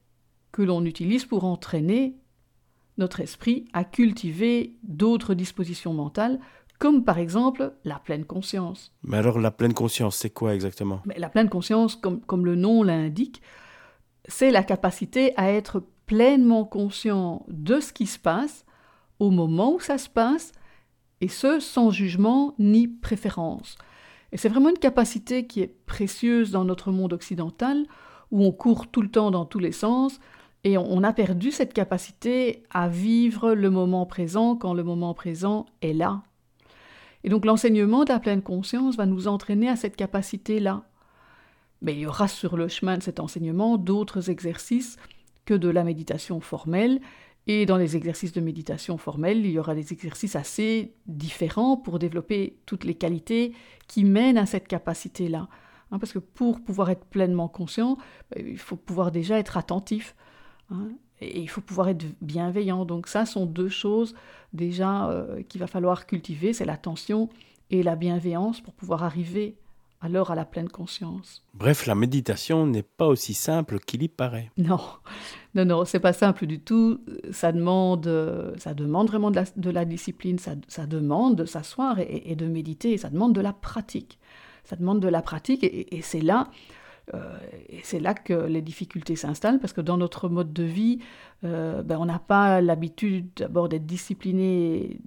que 0.52 0.64
l'on 0.64 0.86
utilise 0.86 1.26
pour 1.26 1.44
entraîner 1.44 2.18
notre 2.98 3.20
esprit 3.20 3.68
à 3.74 3.84
cultiver 3.84 4.74
d'autres 4.82 5.36
dispositions 5.36 5.94
mentales 5.94 6.40
comme 6.80 7.04
par 7.04 7.18
exemple 7.18 7.74
la 7.84 8.00
pleine 8.00 8.26
conscience. 8.26 8.94
Mais 9.04 9.18
alors 9.18 9.40
la 9.40 9.52
pleine 9.52 9.74
conscience, 9.74 10.18
c'est 10.18 10.30
quoi 10.30 10.54
exactement? 10.54 11.02
Mais 11.06 11.18
La 11.18 11.30
pleine 11.30 11.50
conscience, 11.50 11.96
comme, 11.96 12.22
comme 12.22 12.46
le 12.46 12.56
nom 12.56 12.84
l'indique, 12.84 13.42
c'est 14.28 14.52
la 14.52 14.64
capacité 14.64 15.34
à 15.38 15.52
être 15.52 15.84
pleinement 16.06 16.66
conscient 16.66 17.46
de 17.48 17.80
ce 17.80 17.94
qui 17.94 18.06
se 18.06 18.20
passe 18.20 18.66
au 19.20 19.30
moment 19.30 19.74
où 19.74 19.80
ça 19.80 19.98
se 19.98 20.10
passe, 20.10 20.52
et 21.22 21.28
ce 21.28 21.60
sans 21.60 21.90
jugement 21.90 22.54
ni 22.60 22.88
préférence. 22.88 23.78
Et 24.32 24.38
c'est 24.38 24.50
vraiment 24.50 24.70
une 24.70 24.78
capacité 24.78 25.48
qui 25.48 25.62
est 25.62 25.76
précieuse 25.86 26.52
dans 26.52 26.66
notre 26.66 26.92
monde 26.92 27.14
occidental, 27.14 27.86
où 28.32 28.44
on 28.44 28.52
court 28.52 28.88
tout 28.88 29.02
le 29.02 29.10
temps 29.10 29.32
dans 29.32 29.46
tous 29.46 29.60
les 29.60 29.72
sens, 29.72 30.20
et 30.64 30.78
on 30.78 31.04
a 31.04 31.14
perdu 31.14 31.52
cette 31.52 31.74
capacité 31.74 32.64
à 32.70 32.90
vivre 32.90 33.54
le 33.54 33.70
moment 33.70 34.06
présent 34.06 34.56
quand 34.56 34.74
le 34.74 34.84
moment 34.84 35.14
présent 35.14 35.66
est 35.82 35.94
là, 35.94 36.24
et 37.24 37.30
donc 37.30 37.46
l'enseignement 37.46 38.04
de 38.04 38.10
la 38.10 38.20
pleine 38.20 38.42
conscience 38.42 38.96
va 38.96 39.06
nous 39.06 39.28
entraîner 39.28 39.70
à 39.70 39.76
cette 39.76 39.96
capacité-là. 39.96 40.84
Mais 41.82 41.94
il 41.94 42.00
y 42.00 42.06
aura 42.06 42.28
sur 42.28 42.58
le 42.58 42.68
chemin 42.68 42.98
de 42.98 43.04
cet 43.04 43.20
enseignement 43.20 43.78
d'autres 43.78 44.30
exercices 44.30 44.98
que 45.46 45.54
de 45.54 45.70
la 45.70 45.84
méditation 45.84 46.40
formelle. 46.40 47.00
Et 47.48 47.66
dans 47.66 47.78
les 47.78 47.96
exercices 47.96 48.34
de 48.34 48.42
méditation 48.42 48.98
formelle, 48.98 49.46
il 49.46 49.52
y 49.52 49.60
aura 49.60 49.74
des 49.74 49.94
exercices 49.94 50.36
assez 50.36 50.94
différents 51.06 51.78
pour 51.78 51.98
développer 51.98 52.60
toutes 52.66 52.84
les 52.84 52.96
qualités 52.96 53.54
qui 53.88 54.04
mènent 54.04 54.38
à 54.38 54.46
cette 54.46 54.68
capacité-là. 54.68 55.48
Hein, 55.92 56.00
parce 56.00 56.12
que 56.12 56.20
pour 56.20 56.62
pouvoir 56.62 56.90
être 56.90 57.06
pleinement 57.06 57.48
conscient, 57.48 57.98
ben, 58.32 58.46
il 58.46 58.58
faut 58.58 58.76
pouvoir 58.76 59.12
déjà 59.12 59.40
être 59.40 59.56
attentif. 59.56 60.16
Hein. 60.70 60.90
Et 61.22 61.40
il 61.40 61.50
faut 61.50 61.62
pouvoir 61.62 61.90
être 61.90 62.06
bienveillant. 62.22 62.86
Donc 62.86 63.08
ça 63.08 63.26
sont 63.26 63.46
deux 63.46 63.70
choses 63.70 64.14
déjà 64.54 65.10
euh, 65.10 65.42
qu'il 65.44 65.60
va 65.60 65.68
falloir 65.68 66.06
cultiver, 66.06 66.54
c'est 66.54 66.66
l'attention 66.66 67.30
et 67.70 67.84
la 67.84 67.96
bienveillance 67.96 68.62
pour 68.62 68.74
pouvoir 68.74 69.04
arriver 69.04 69.56
alors 70.00 70.30
à 70.30 70.36
la 70.36 70.46
pleine 70.46 70.70
conscience. 70.70 71.44
Bref, 71.56 71.88
la 71.88 71.96
méditation 71.96 72.68
n'est 72.68 72.84
pas 72.84 73.08
aussi 73.08 73.34
simple 73.34 73.80
qu'il 73.80 74.04
y 74.04 74.08
paraît. 74.08 74.52
Non, 74.58 74.80
non, 75.56 75.66
non, 75.66 75.86
c'est 75.86 76.00
pas 76.00 76.14
simple 76.14 76.46
du 76.46 76.60
tout. 76.60 77.02
Ça 77.32 77.52
demande, 77.52 78.54
ça 78.58 78.76
demande 78.76 79.08
vraiment 79.08 79.32
de 79.32 79.70
la, 79.72 79.86
discipline, 79.86 80.38
ça, 80.38 80.86
demande 80.86 81.36
de 81.36 81.46
s'asseoir 81.46 81.98
et, 82.00 82.36
de 82.36 82.46
méditer, 82.46 82.98
ça 82.98 83.10
demande 83.10 83.34
de 83.34 83.42
la 83.42 83.54
pratique. 83.54 84.20
Ça 84.64 84.76
demande 84.76 85.00
de 85.00 85.08
la 85.08 85.24
pratique 85.24 85.64
et 85.64 86.02
c'est 86.04 86.22
là 86.22 86.48
euh, 86.50 86.87
et 87.70 87.80
c'est 87.84 88.00
là 88.00 88.14
que 88.14 88.34
les 88.34 88.62
difficultés 88.62 89.16
s'installent, 89.16 89.60
parce 89.60 89.74
que 89.74 89.82
dans 89.82 89.98
notre 89.98 90.30
mode 90.30 90.52
de 90.52 90.64
vie, 90.64 91.00
euh, 91.44 91.82
ben, 91.84 91.98
on 92.00 92.06
n'a 92.06 92.20
pas 92.20 92.62
l'habitude 92.62 93.30
d'abord 93.36 93.70
d'être 93.70 93.86
discipliné 93.86 95.00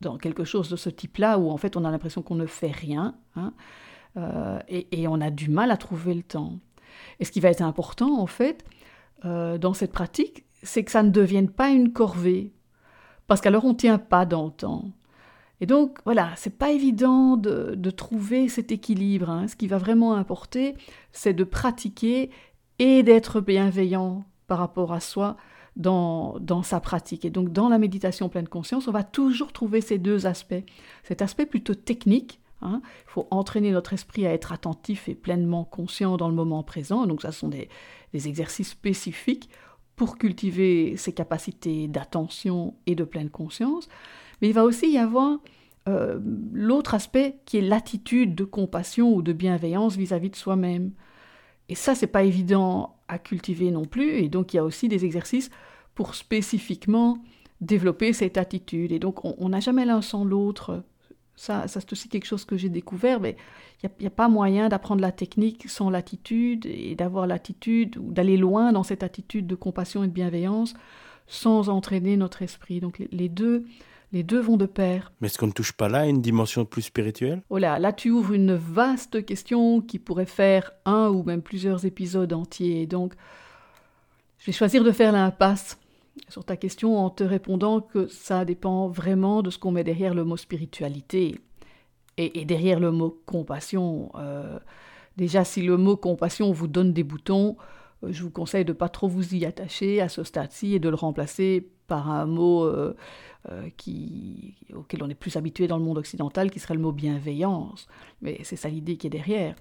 dans 0.00 0.18
quelque 0.18 0.44
chose 0.44 0.68
de 0.68 0.76
ce 0.76 0.90
type-là, 0.90 1.38
où 1.38 1.50
en 1.50 1.56
fait 1.56 1.76
on 1.76 1.84
a 1.84 1.90
l'impression 1.90 2.22
qu'on 2.22 2.34
ne 2.34 2.46
fait 2.46 2.70
rien, 2.70 3.16
hein, 3.36 3.54
euh, 4.16 4.58
et, 4.68 5.08
on 5.08 5.20
a 5.20 5.30
du 5.30 5.48
mal 5.48 5.70
à 5.70 5.76
trouver 5.76 6.14
le 6.14 6.22
temps. 6.22 6.58
Et 7.18 7.24
ce 7.24 7.32
qui 7.32 7.40
va 7.40 7.50
être 7.50 7.62
important, 7.62 8.20
en 8.20 8.26
fait, 8.26 8.64
dans 9.24 9.74
cette 9.74 9.90
pratique, 9.90 10.44
c'est 10.62 10.84
que 10.84 10.92
ça 10.92 11.02
ne 11.02 11.10
devienne 11.10 11.50
pas 11.50 11.70
une 11.70 11.92
corvée, 11.92 12.52
parce 13.26 13.40
qu'alors 13.40 13.64
on 13.64 13.70
ne 13.70 13.74
tient 13.74 13.98
pas 13.98 14.26
dans 14.26 14.46
le 14.46 14.52
temps. 14.52 14.92
Et 15.60 15.66
donc, 15.66 15.98
voilà, 16.04 16.32
c'est 16.36 16.56
pas 16.56 16.70
évident 16.70 17.36
de, 17.36 17.90
trouver 17.90 18.48
cet 18.48 18.70
équilibre. 18.70 19.28
Hein. 19.30 19.48
Ce 19.48 19.56
qui 19.56 19.66
va 19.66 19.78
vraiment 19.78 20.14
importer, 20.14 20.76
c'est 21.12 21.34
de 21.34 21.44
pratiquer 21.44 22.30
et 22.78 23.02
d'être 23.02 23.40
bienveillant 23.40 24.24
par 24.46 24.58
rapport 24.58 24.92
à 24.92 25.00
soi 25.00 25.36
dans, 25.76 26.62
sa 26.62 26.80
pratique. 26.80 27.24
Et 27.24 27.30
donc 27.30 27.52
dans 27.52 27.68
la 27.68 27.78
méditation 27.78 28.28
pleine 28.28 28.48
conscience, 28.48 28.88
on 28.88 28.92
va 28.92 29.04
toujours 29.04 29.52
trouver 29.52 29.80
ces 29.80 29.98
deux 29.98 30.26
aspects. 30.26 30.64
Cet 31.02 31.22
aspect 31.22 31.46
plutôt 31.46 31.74
technique, 31.74 32.40
hein. 32.62 32.80
il 32.84 33.10
faut 33.10 33.28
entraîner 33.30 33.70
notre 33.70 33.92
esprit 33.92 34.26
à 34.26 34.32
être 34.32 34.52
attentif 34.52 35.08
et 35.08 35.14
pleinement 35.14 35.64
conscient 35.64 36.16
dans 36.16 36.28
le 36.28 36.34
moment 36.34 36.62
présent. 36.62 37.06
Donc 37.06 37.22
ça 37.22 37.32
sont 37.32 37.48
des, 37.48 37.68
des 38.12 38.28
exercices 38.28 38.70
spécifiques 38.70 39.48
pour 39.96 40.18
cultiver 40.18 40.96
ses 40.96 41.12
capacités 41.12 41.88
d'attention 41.88 42.74
et 42.86 42.94
de 42.94 43.04
pleine 43.04 43.30
conscience. 43.30 43.88
Mais 44.40 44.48
il 44.48 44.54
va 44.54 44.64
aussi 44.64 44.90
y 44.90 44.98
avoir 44.98 45.38
euh, 45.88 46.18
l'autre 46.52 46.94
aspect 46.94 47.38
qui 47.46 47.58
est 47.58 47.62
l'attitude 47.62 48.34
de 48.34 48.44
compassion 48.44 49.14
ou 49.14 49.22
de 49.22 49.32
bienveillance 49.32 49.96
vis-à-vis 49.96 50.30
de 50.30 50.36
soi-même. 50.36 50.92
Et 51.68 51.74
ça, 51.74 51.94
c'est 51.94 52.06
pas 52.06 52.24
évident 52.24 52.96
à 53.08 53.18
cultiver 53.18 53.70
non 53.70 53.84
plus. 53.84 54.10
Et 54.10 54.28
donc, 54.28 54.52
il 54.52 54.56
y 54.56 54.60
a 54.60 54.64
aussi 54.64 54.88
des 54.88 55.04
exercices 55.04 55.50
pour 55.94 56.14
spécifiquement 56.14 57.18
développer 57.60 58.12
cette 58.12 58.38
attitude. 58.38 58.92
Et 58.92 58.98
donc, 58.98 59.24
on 59.24 59.48
n'a 59.48 59.60
jamais 59.60 59.84
l'un 59.84 60.02
sans 60.02 60.24
l'autre. 60.24 60.84
Ça, 61.36 61.68
c'est 61.68 61.92
aussi 61.92 62.08
quelque 62.08 62.26
chose 62.26 62.44
que 62.44 62.56
j'ai 62.56 62.68
découvert, 62.68 63.20
mais 63.20 63.36
il 63.82 63.90
n'y 64.00 64.06
a, 64.06 64.10
pas 64.10 64.28
moyen 64.28 64.68
d'apprendre 64.68 65.00
la 65.00 65.12
technique 65.12 65.68
sans 65.68 65.88
l'attitude 65.88 66.66
et 66.66 66.96
d'avoir 66.96 67.26
l'attitude 67.26 67.96
ou 67.96 68.12
d'aller 68.12 68.36
loin 68.36 68.72
dans 68.72 68.82
cette 68.82 69.04
attitude 69.04 69.46
de 69.46 69.54
compassion 69.54 70.02
et 70.02 70.08
de 70.08 70.12
bienveillance 70.12 70.74
sans 71.28 71.68
entraîner 71.68 72.16
notre 72.16 72.42
esprit. 72.42 72.80
Donc 72.80 73.02
les 73.12 73.28
deux 73.28 73.66
les 74.12 74.22
deux 74.22 74.40
vont 74.40 74.56
de 74.56 74.66
pair. 74.66 75.12
Mais 75.20 75.26
est-ce 75.26 75.38
qu'on 75.38 75.48
ne 75.48 75.52
touche 75.52 75.72
pas 75.72 75.88
là 75.88 76.00
à 76.00 76.06
une 76.06 76.22
dimension 76.22 76.64
plus 76.64 76.82
spirituelle? 76.82 77.42
Oh 77.50 77.58
là, 77.58 77.78
là 77.78 77.92
tu 77.92 78.10
ouvres 78.10 78.32
une 78.32 78.54
vaste 78.54 79.24
question 79.24 79.80
qui 79.80 79.98
pourrait 79.98 80.26
faire 80.26 80.72
un 80.84 81.08
ou 81.08 81.22
même 81.22 81.42
plusieurs 81.42 81.84
épisodes 81.84 82.32
entiers. 82.32 82.86
Donc, 82.86 83.14
je 84.38 84.46
vais 84.46 84.52
choisir 84.52 84.84
de 84.84 84.92
faire 84.92 85.12
l'impasse 85.12 85.78
sur 86.28 86.44
ta 86.44 86.56
question 86.56 86.98
en 86.98 87.10
te 87.10 87.22
répondant 87.22 87.80
que 87.80 88.06
ça 88.06 88.44
dépend 88.44 88.88
vraiment 88.88 89.42
de 89.42 89.50
ce 89.50 89.58
qu'on 89.58 89.70
met 89.70 89.84
derrière 89.84 90.14
le 90.14 90.24
mot 90.24 90.36
spiritualité 90.36 91.40
et, 92.16 92.44
derrière 92.44 92.80
le 92.80 92.90
mot 92.90 93.22
compassion. 93.26 94.10
Euh, 94.16 94.58
déjà, 95.16 95.44
si 95.44 95.62
le 95.62 95.76
mot 95.76 95.96
compassion 95.96 96.50
vous 96.50 96.66
donne 96.66 96.92
des 96.92 97.04
boutons, 97.04 97.56
euh, 98.02 98.08
je 98.10 98.22
vous 98.22 98.30
conseille 98.30 98.64
de 98.64 98.72
ne 98.72 98.76
pas 98.76 98.88
trop 98.88 99.08
vous 99.08 99.34
y 99.34 99.44
attacher 99.44 100.00
à 100.00 100.08
ce 100.08 100.24
stade-ci 100.24 100.74
et 100.74 100.78
de 100.80 100.88
le 100.88 100.96
remplacer 100.96 101.68
par 101.88 102.10
un 102.10 102.26
mot 102.26 102.64
euh, 102.64 102.94
euh, 103.50 103.68
qui, 103.76 104.54
auquel 104.76 105.02
on 105.02 105.08
est 105.08 105.14
plus 105.14 105.36
habitué 105.36 105.66
dans 105.66 105.78
le 105.78 105.82
monde 105.82 105.98
occidental, 105.98 106.50
qui 106.50 106.60
serait 106.60 106.74
le 106.74 106.80
mot 106.80 106.92
bienveillance. 106.92 107.88
Mais 108.22 108.38
c'est 108.44 108.56
ça 108.56 108.68
l'idée 108.68 108.96
qui 108.96 109.08
est 109.08 109.10
derrière. 109.10 109.56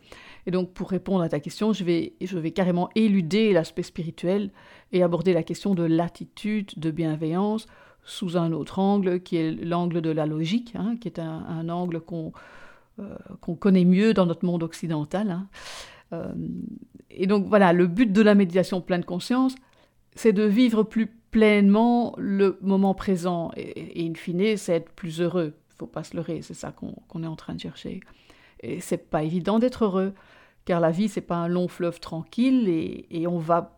Et 0.46 0.52
donc, 0.52 0.74
pour 0.74 0.92
répondre 0.92 1.24
à 1.24 1.30
ta 1.30 1.40
question, 1.40 1.74
je 1.74 1.84
vais, 1.84 2.14
je 2.22 2.38
vais 2.38 2.52
carrément 2.52 2.90
éluder 2.94 3.54
l'aspect 3.54 3.82
spirituel 3.82 4.52
et 4.92 5.02
aborder 5.02 5.34
la 5.34 5.42
question 5.42 5.74
de 5.74 5.84
l'attitude 5.84 6.74
de 6.78 6.92
bienveillance 6.92 7.66
sous 8.04 8.38
un 8.38 8.52
autre 8.52 8.80
angle, 8.80 9.22
qui 9.22 9.38
est 9.38 9.52
l'angle 9.52 10.02
de 10.02 10.12
la 10.12 10.26
logique, 10.26 10.74
hein, 10.76 10.96
qui 11.00 11.08
est 11.08 11.20
un, 11.20 11.68
angle 11.70 12.00
qu'on 12.00 12.32
euh, 13.00 13.16
qu'on 13.42 13.56
connaît 13.56 13.86
mieux 13.86 14.14
dans 14.14 14.26
notre 14.26 14.46
monde 14.46 14.64
occidental. 14.64 15.30
Hein. 16.12 16.34
et 17.12 17.28
donc 17.28 17.48
voilà, 17.48 17.74
le 17.74 17.86
but 17.86 18.12
de 18.12 18.22
la 18.22 18.34
méditation 18.34 18.82
pleine 18.82 19.04
conscience, 19.04 19.56
c'est 20.16 20.34
de 20.34 20.44
vivre 20.44 20.84
plus 20.84 21.08
pleinement 21.32 22.14
le 22.18 22.58
moment 22.62 22.94
présent. 22.94 23.52
Et, 23.56 24.08
in 24.08 24.14
fine, 24.16 24.58
c'est 24.58 24.74
être 24.74 24.92
plus 24.92 25.22
heureux. 25.22 25.54
Il 25.74 25.78
faut 25.78 25.88
pas 25.88 26.04
se 26.04 26.16
leurrer, 26.16 26.42
c'est 26.42 26.54
ça 26.54 26.72
qu'on 26.72 27.24
est 27.24 27.28
en 27.28 27.36
train 27.36 27.54
de 27.54 27.60
chercher. 27.60 28.00
Et 28.62 28.80
c'est 28.80 29.10
pas 29.10 29.24
évident 29.24 29.60
d'être 29.60 29.86
heureux, 29.86 30.14
car 30.66 30.80
la 30.80 30.92
vie, 30.92 31.10
c'est 31.10 31.22
pas 31.22 31.36
un 31.36 31.48
long 31.48 31.68
fleuve 31.68 32.00
tranquille 32.00 32.68
et, 32.68 33.28
on 33.28 33.38
va 33.38 33.78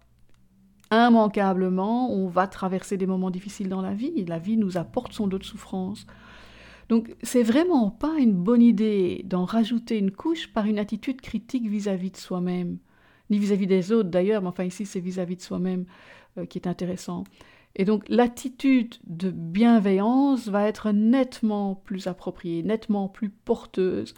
immanquablement, 0.91 2.11
on 2.11 2.27
va 2.27 2.47
traverser 2.47 2.97
des 2.97 3.05
moments 3.05 3.29
difficiles 3.29 3.69
dans 3.69 3.81
la 3.81 3.93
vie. 3.93 4.25
La 4.25 4.39
vie 4.39 4.57
nous 4.57 4.77
apporte 4.77 5.13
son 5.13 5.27
lot 5.27 5.37
de 5.37 5.43
souffrance. 5.43 6.07
Donc, 6.87 7.15
c'est 7.21 7.43
vraiment 7.43 7.91
pas 7.91 8.15
une 8.17 8.33
bonne 8.33 8.63
idée 8.63 9.21
d'en 9.25 9.45
rajouter 9.45 9.99
une 9.99 10.09
couche 10.09 10.51
par 10.51 10.65
une 10.65 10.79
attitude 10.79 11.21
critique 11.21 11.69
vis-à-vis 11.69 12.09
de 12.09 12.17
soi-même, 12.17 12.79
ni 13.29 13.37
vis-à-vis 13.37 13.67
des 13.67 13.91
autres 13.91 14.09
d'ailleurs, 14.09 14.41
mais 14.41 14.47
enfin 14.47 14.63
ici 14.63 14.87
c'est 14.87 14.99
vis-à-vis 14.99 15.35
de 15.35 15.41
soi-même. 15.41 15.85
Euh, 16.37 16.45
qui 16.45 16.59
est 16.59 16.67
intéressant. 16.67 17.23
Et 17.75 17.85
donc 17.85 18.03
l'attitude 18.07 18.95
de 19.05 19.31
bienveillance 19.31 20.47
va 20.47 20.67
être 20.67 20.91
nettement 20.91 21.75
plus 21.75 22.05
appropriée, 22.05 22.61
nettement 22.61 23.07
plus 23.07 23.29
porteuse 23.29 24.13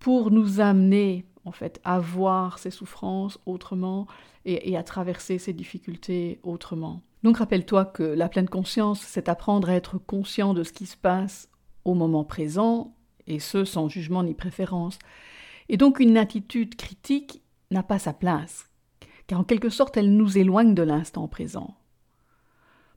pour 0.00 0.30
nous 0.30 0.60
amener 0.60 1.26
en 1.44 1.52
fait 1.52 1.80
à 1.84 2.00
voir 2.00 2.58
ces 2.58 2.70
souffrances 2.70 3.38
autrement 3.46 4.06
et, 4.44 4.76
à 4.76 4.82
traverser 4.82 5.38
ces 5.38 5.52
difficultés 5.52 6.40
autrement. 6.42 7.02
Donc 7.22 7.38
rappelle-toi 7.38 7.84
que 7.84 8.02
la 8.02 8.28
pleine 8.28 8.48
conscience, 8.48 9.00
c'est 9.00 9.28
apprendre 9.28 9.68
à 9.68 9.74
être 9.74 9.98
conscient 9.98 10.54
de 10.54 10.64
ce 10.64 10.72
qui 10.72 10.86
se 10.86 10.96
passe 10.96 11.48
au 11.84 11.94
moment 11.94 12.24
présent, 12.24 12.94
et 13.26 13.38
ce 13.38 13.64
sans 13.64 13.88
jugement 13.88 14.22
ni 14.22 14.34
préférence. 14.34 14.98
Et 15.68 15.76
donc 15.76 16.00
une 16.00 16.16
attitude 16.16 16.76
critique 16.76 17.42
n'a 17.70 17.82
pas 17.82 17.98
sa 17.98 18.12
place, 18.12 18.67
car 19.28 19.38
en 19.38 19.44
quelque 19.44 19.68
sorte 19.68 19.96
elle 19.96 20.16
nous 20.16 20.36
éloigne 20.36 20.74
de 20.74 20.82
l'instant 20.82 21.28
présent. 21.28 21.76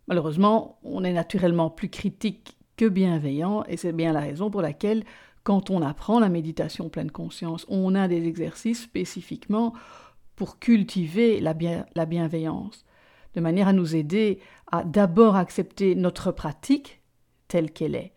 Malheureusement, 0.08 0.80
on 0.84 1.04
est 1.04 1.14
naturellement 1.14 1.70
plus 1.70 1.90
critique 1.90 2.58
que 2.78 2.90
bienveillant, 2.90 3.64
et 3.68 3.78
c'est 3.78 3.92
bien 3.92 4.14
la 4.14 4.22
raison 4.22 4.50
pour 4.50 4.64
laquelle, 4.64 5.04
quand 5.44 5.70
on 5.70 5.84
apprend 5.84 6.20
la 6.20 6.30
méditation 6.30 6.90
pleine 6.90 7.12
conscience, 7.12 7.66
on 7.70 7.94
a 7.94 8.08
des 8.08 8.26
exercices 8.26 8.82
spécifiquement 8.82 9.74
pour 10.36 10.58
cultiver 10.58 11.40
la, 11.40 11.54
la 11.96 12.06
bienveillance, 12.06 12.86
de 13.36 13.42
manière 13.42 13.68
à 13.68 13.74
nous 13.74 13.96
aider 13.96 14.40
à 14.72 14.84
d'abord 14.84 15.36
accepter 15.36 15.96
notre 15.96 16.32
pratique 16.32 17.02
telle 17.48 17.72
qu'elle 17.72 17.96
est, 17.96 18.14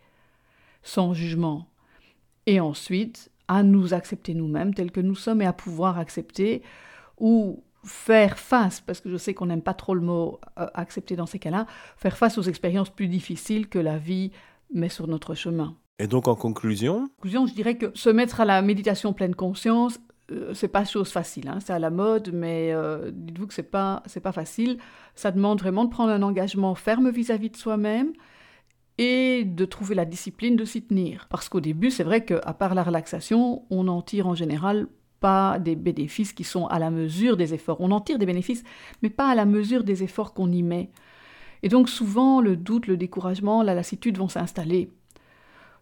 sans 0.83 1.13
jugement, 1.13 1.67
et 2.47 2.59
ensuite 2.59 3.31
à 3.47 3.61
nous 3.61 3.93
accepter 3.93 4.33
nous-mêmes 4.33 4.73
tels 4.73 4.91
que 4.91 5.01
nous 5.01 5.15
sommes 5.15 5.41
et 5.41 5.45
à 5.45 5.53
pouvoir 5.53 5.99
accepter 5.99 6.63
ou 7.19 7.63
faire 7.85 8.37
face, 8.37 8.81
parce 8.81 8.99
que 8.99 9.09
je 9.09 9.17
sais 9.17 9.33
qu'on 9.33 9.45
n'aime 9.45 9.61
pas 9.61 9.73
trop 9.73 9.95
le 9.95 10.01
mot 10.01 10.39
euh, 10.59 10.67
accepter 10.73 11.15
dans 11.15 11.25
ces 11.25 11.39
cas-là, 11.39 11.65
faire 11.97 12.17
face 12.17 12.37
aux 12.37 12.43
expériences 12.43 12.89
plus 12.89 13.07
difficiles 13.07 13.67
que 13.67 13.79
la 13.79 13.97
vie 13.97 14.31
met 14.73 14.89
sur 14.89 15.07
notre 15.07 15.35
chemin. 15.35 15.75
Et 15.99 16.07
donc 16.07 16.27
en 16.27 16.35
conclusion? 16.35 17.07
Conclusion, 17.17 17.47
je 17.47 17.53
dirais 17.53 17.77
que 17.77 17.91
se 17.93 18.09
mettre 18.09 18.41
à 18.41 18.45
la 18.45 18.61
méditation 18.61 19.13
pleine 19.13 19.35
conscience, 19.35 19.99
euh, 20.31 20.53
c'est 20.53 20.67
pas 20.67 20.85
chose 20.85 21.11
facile. 21.11 21.47
Hein. 21.47 21.59
C'est 21.59 21.73
à 21.73 21.79
la 21.79 21.89
mode, 21.89 22.31
mais 22.33 22.71
euh, 22.73 23.11
dites-vous 23.13 23.47
que 23.47 23.53
c'est 23.53 23.63
pas 23.63 24.01
c'est 24.05 24.19
pas 24.19 24.31
facile. 24.31 24.77
Ça 25.13 25.31
demande 25.31 25.59
vraiment 25.59 25.85
de 25.85 25.89
prendre 25.89 26.11
un 26.11 26.23
engagement 26.23 26.75
ferme 26.75 27.09
vis-à-vis 27.09 27.49
de 27.49 27.57
soi-même 27.57 28.11
et 28.97 29.43
de 29.45 29.65
trouver 29.65 29.95
la 29.95 30.05
discipline 30.05 30.55
de 30.55 30.65
s'y 30.65 30.81
tenir. 30.81 31.27
Parce 31.29 31.49
qu'au 31.49 31.61
début, 31.61 31.91
c'est 31.91 32.03
vrai 32.03 32.25
qu'à 32.25 32.53
part 32.53 32.75
la 32.75 32.83
relaxation, 32.83 33.65
on 33.69 33.87
en 33.87 34.01
tire 34.01 34.27
en 34.27 34.35
général 34.35 34.87
pas 35.19 35.59
des 35.59 35.75
bénéfices 35.75 36.33
qui 36.33 36.43
sont 36.43 36.67
à 36.67 36.79
la 36.79 36.91
mesure 36.91 37.37
des 37.37 37.53
efforts. 37.53 37.77
On 37.79 37.91
en 37.91 38.01
tire 38.01 38.19
des 38.19 38.25
bénéfices, 38.25 38.63
mais 39.01 39.09
pas 39.09 39.29
à 39.29 39.35
la 39.35 39.45
mesure 39.45 39.83
des 39.83 40.03
efforts 40.03 40.33
qu'on 40.33 40.51
y 40.51 40.63
met. 40.63 40.89
Et 41.63 41.69
donc 41.69 41.89
souvent, 41.89 42.41
le 42.41 42.55
doute, 42.55 42.87
le 42.87 42.97
découragement, 42.97 43.63
la 43.63 43.73
lassitude 43.73 44.17
vont 44.17 44.27
s'installer. 44.27 44.91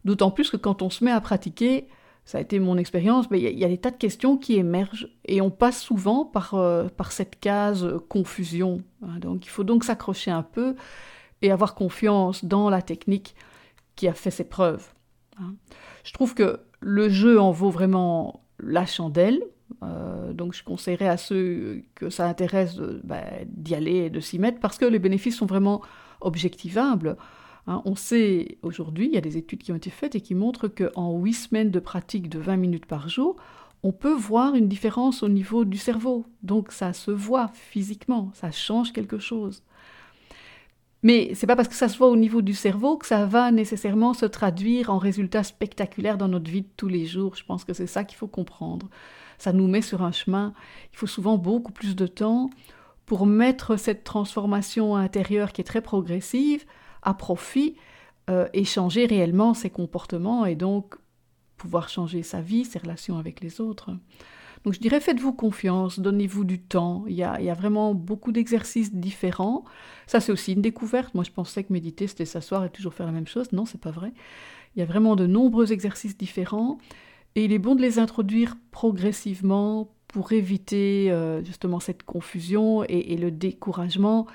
D'autant 0.06 0.32
plus 0.32 0.50
que 0.50 0.58
quand 0.58 0.82
on 0.82 0.90
se 0.90 1.04
met 1.04 1.12
à 1.12 1.22
pratiquer, 1.22 1.88
ça 2.26 2.38
a 2.38 2.42
été 2.42 2.60
mon 2.60 2.78
expérience, 2.78 3.30
mais 3.32 3.42
il 3.42 3.60
y, 3.60 3.66
a 3.66 3.68
des 3.68 3.78
tas 3.78 3.92
de 3.92 3.98
questions 3.98 4.38
qui 4.38 4.56
émergent 4.56 5.10
et 5.26 5.42
on 5.42 5.52
passe 5.52 5.82
souvent 5.82 6.24
par, 6.24 6.54
euh, 6.54 6.88
par 6.88 7.12
cette 7.12 7.40
case 7.40 7.86
confusion. 8.08 8.82
Hein. 9.02 9.20
donc 9.20 9.46
il 9.46 9.50
faut 9.50 9.66
donc 9.66 9.84
s'accrocher 9.84 10.32
un 10.32 10.44
peu 10.44 10.76
et 11.42 11.52
avoir 11.52 11.76
confiance 11.76 12.46
dans 12.46 12.70
la 12.70 12.82
technique 12.82 13.36
qui 13.98 14.08
a 14.08 14.14
fait 14.14 14.32
ses 14.32 14.46
preuves. 14.46 14.94
Hein. 15.38 15.56
Je 16.06 16.14
trouve 16.14 16.34
que 16.34 16.62
le 16.80 17.10
jeu 17.10 17.40
en 17.40 17.52
vaut 17.52 17.70
vraiment 17.70 18.43
la 18.66 18.86
chandelle. 18.86 19.44
Euh, 19.82 20.34
donc 20.34 20.54
je 20.54 20.64
conseillerais 20.64 21.08
à 21.08 21.18
ceux 21.18 21.84
que 21.96 22.10
ça 22.10 22.28
intéresse 22.28 22.78
ben, 23.04 23.24
d'y 23.48 23.76
aller 23.76 23.96
et 23.96 24.10
de 24.10 24.20
s'y 24.20 24.40
mettre 24.40 24.60
parce 24.60 24.78
que 24.78 24.86
les 24.86 25.00
bénéfices 25.00 25.38
sont 25.38 25.46
vraiment 25.46 25.82
objectivables. 26.22 27.18
Hein. 27.66 27.82
on 27.86 27.96
sait 27.96 28.58
aujourd'hui, 28.62 29.08
il 29.08 29.14
y 29.14 29.18
a 29.18 29.22
des 29.22 29.38
études 29.38 29.64
qui 29.64 29.72
ont 29.72 29.76
été 29.76 29.90
faites 29.90 30.16
et 30.16 30.22
qui 30.22 30.36
montrent 30.36 30.68
qu'en 30.68 31.18
8 31.18 31.34
semaines 31.34 31.72
de 31.72 31.80
pratique 31.80 32.30
de 32.30 32.40
20 32.40 32.58
minutes 32.58 32.86
par 32.86 33.08
jour, 33.08 33.38
on 33.84 33.92
peut 33.92 34.14
voir 34.14 34.56
une 34.56 34.68
différence 34.68 35.24
au 35.24 35.30
niveau 35.30 35.66
du 35.66 35.78
cerveau. 35.78 36.26
Donc 36.42 36.72
ça 36.72 36.94
se 36.94 37.12
voit 37.12 37.50
physiquement, 37.54 38.32
ça 38.34 38.52
change 38.52 38.94
quelque 38.94 39.18
chose. 39.18 39.64
Mais 41.04 41.36
c'est 41.36 41.48
pas 41.48 41.58
parce 41.58 41.68
que 41.68 41.76
ça 41.76 41.90
se 41.90 41.98
voit 41.98 42.08
au 42.08 42.16
niveau 42.16 42.42
du 42.42 42.54
cerveau 42.54 42.98
que 42.98 43.06
ça 43.06 43.26
va 43.26 43.52
nécessairement 43.52 44.14
se 44.14 44.26
traduire 44.26 44.90
en 44.90 44.98
résultats 44.98 45.44
spectaculaires 45.44 46.18
dans 46.18 46.30
notre 46.30 46.50
vie 46.50 46.62
de 46.62 46.70
tous 46.78 46.88
les 46.88 47.06
jours. 47.06 47.36
Je 47.36 47.44
pense 47.44 47.66
que 47.66 47.74
c'est 47.74 47.88
ça 47.88 48.06
qu'il 48.06 48.18
faut 48.18 48.28
comprendre. 48.28 48.90
Ça 49.38 49.52
nous 49.52 49.68
met 49.68 49.82
sur 49.82 50.02
un 50.02 50.14
chemin. 50.14 50.54
Il 50.94 50.98
faut 50.98 51.08
souvent 51.08 51.38
beaucoup 51.38 51.74
plus 51.74 51.98
de 51.98 52.08
temps 52.08 52.50
pour 53.06 53.26
mettre 53.26 53.76
cette 53.76 54.06
transformation 54.06 54.96
intérieure 54.96 55.52
qui 55.52 55.60
est 55.60 55.66
très 55.66 55.82
progressive 55.82 56.64
à 57.02 57.14
profit 57.14 57.76
euh, 58.30 58.48
et 58.54 58.64
changer 58.64 59.06
réellement 59.06 59.54
ses 59.54 59.70
comportements 59.70 60.46
et 60.46 60.56
donc 60.56 60.96
pouvoir 61.58 61.90
changer 61.90 62.24
sa 62.24 62.40
vie, 62.40 62.64
ses 62.64 62.80
relations 62.80 63.18
avec 63.18 63.42
les 63.42 63.60
autres. 63.60 63.92
Donc 64.64 64.74
je 64.74 64.80
dirais 64.80 65.00
faites-vous 65.00 65.34
confiance, 65.34 66.00
donnez-vous 66.00 66.46
du 66.46 66.60
temps. 66.60 67.04
Il 67.08 67.16
y 67.16 67.24
a, 67.24 67.54
vraiment 67.54 67.94
beaucoup 67.94 68.32
d'exercices 68.32 68.94
différents. 68.94 69.66
Ça 70.08 70.20
c'est 70.20 70.32
aussi 70.32 70.54
une 70.54 70.62
découverte. 70.62 71.14
Moi 71.14 71.24
je 71.24 71.32
pensais 71.32 71.64
que 71.64 71.74
méditer 71.74 72.08
c'était 72.08 72.26
s'asseoir 72.26 72.64
et 72.64 72.70
toujours 72.70 72.94
faire 72.94 73.06
la 73.06 73.12
même 73.12 73.28
chose. 73.28 73.52
Non, 73.52 73.66
c'est 73.66 73.82
pas 73.82 73.92
vrai. 73.92 74.14
Il 74.76 74.80
y 74.80 74.82
a 74.82 74.86
vraiment 74.86 75.16
de 75.16 75.28
nombreux 75.28 75.72
exercices 75.72 76.18
différents 76.18 76.78
et 77.36 77.46
il 77.46 77.52
est 77.52 77.60
bon 77.60 77.76
de 77.76 77.82
les 77.82 78.00
introduire 78.00 78.56
progressivement 78.72 79.90
pour 80.08 80.32
éviter 80.32 81.12
euh, 81.12 81.44
justement 81.44 81.80
cette 81.80 82.04
confusion 82.04 82.84
et, 82.84 83.18
le 83.18 83.32
découragement 83.32 84.28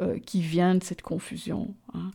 euh, 0.00 0.18
qui 0.18 0.42
vient 0.42 0.74
de 0.74 0.82
cette 0.82 1.02
confusion. 1.02 1.74
Hein. 1.94 2.10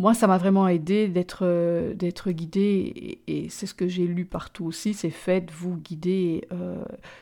Euh, 0.00 0.02
moi, 0.02 0.14
ça 0.14 0.26
m'a 0.26 0.38
vraiment 0.38 0.66
aidé 0.66 1.08
d'être 1.08 1.94
d'être 1.94 2.30
guidé 2.30 3.20
et, 3.26 3.48
c'est 3.48 3.66
ce 3.66 3.74
que 3.74 3.88
j'ai 3.88 4.06
lu 4.06 4.24
partout 4.24 4.64
aussi, 4.64 4.94
c'est 4.94 5.10
faites-vous 5.10 5.76
guider, 5.76 6.48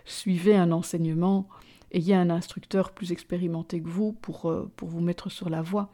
suivez 0.05 0.57
un 0.57 0.73
enseignement, 0.73 1.49
ayez 1.93 2.15
un 2.15 2.31
instructeur 2.31 2.93
plus 2.93 3.13
expérimenté 3.13 3.81
que 3.81 3.89
vous 3.89 4.13
pour, 4.13 4.53
pour 4.77 4.89
vous 4.89 5.01
mettre 5.01 5.31
sur 5.31 5.51
la 5.51 5.63
voie. 5.63 5.91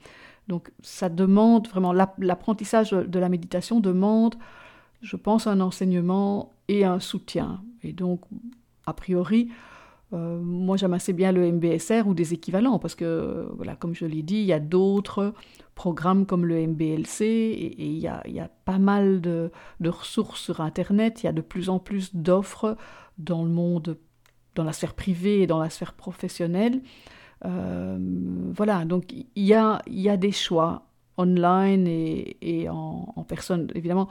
Donc 0.49 0.71
ça 0.83 1.09
demande 1.09 1.69
vraiment, 1.69 1.93
l'apprentissage 1.93 2.91
de 2.91 3.19
la 3.19 3.29
méditation 3.29 3.81
demande, 3.81 4.35
je 5.01 5.17
pense, 5.17 5.47
un 5.47 5.61
enseignement 5.61 6.53
et 6.69 6.85
un 6.85 7.01
soutien. 7.01 7.63
Et 7.83 7.93
donc, 7.93 8.21
a 8.87 8.93
priori, 8.93 9.51
euh, 10.13 10.39
moi 10.41 10.77
j'aime 10.77 10.95
assez 10.95 11.13
bien 11.13 11.33
le 11.33 11.51
MBSR 11.51 12.07
ou 12.07 12.15
des 12.15 12.35
équivalents 12.35 12.79
parce 12.79 12.95
que, 12.95 13.49
voilà, 13.57 13.75
comme 13.75 13.95
je 13.95 14.05
l'ai 14.05 14.23
dit, 14.23 14.37
il 14.37 14.45
y 14.45 14.53
a 14.53 14.61
d'autres 14.61 15.33
programmes 15.75 16.27
comme 16.27 16.45
le 16.47 16.67
MBLC 16.67 17.23
et, 17.25 17.83
il, 17.83 17.99
y 17.99 18.09
a, 18.09 18.51
pas 18.65 18.79
mal 18.79 19.21
de, 19.21 19.51
ressources 19.85 20.41
sur 20.41 20.61
Internet, 20.61 21.23
il 21.23 21.27
y 21.27 21.29
a 21.29 21.33
de 21.33 21.41
plus 21.41 21.69
en 21.69 21.79
plus 21.79 22.15
d'offres 22.15 22.77
dans 23.19 23.43
le 23.43 23.51
monde, 23.51 23.99
dans 24.55 24.65
la 24.65 24.73
sphère 24.73 24.95
privée 24.95 25.43
et 25.43 25.47
dans 25.47 25.59
la 25.59 25.71
sphère 25.71 25.95
professionnelle. 25.95 26.83
Euh, 27.45 27.99
voilà, 28.55 28.85
donc 28.85 29.13
il 29.13 29.45
y 29.45 29.55
a, 29.55 29.83
des 30.17 30.33
choix 30.33 30.87
online 31.17 31.87
et, 31.89 32.69
en, 32.71 33.25
personne. 33.27 33.69
Évidemment, 33.75 34.09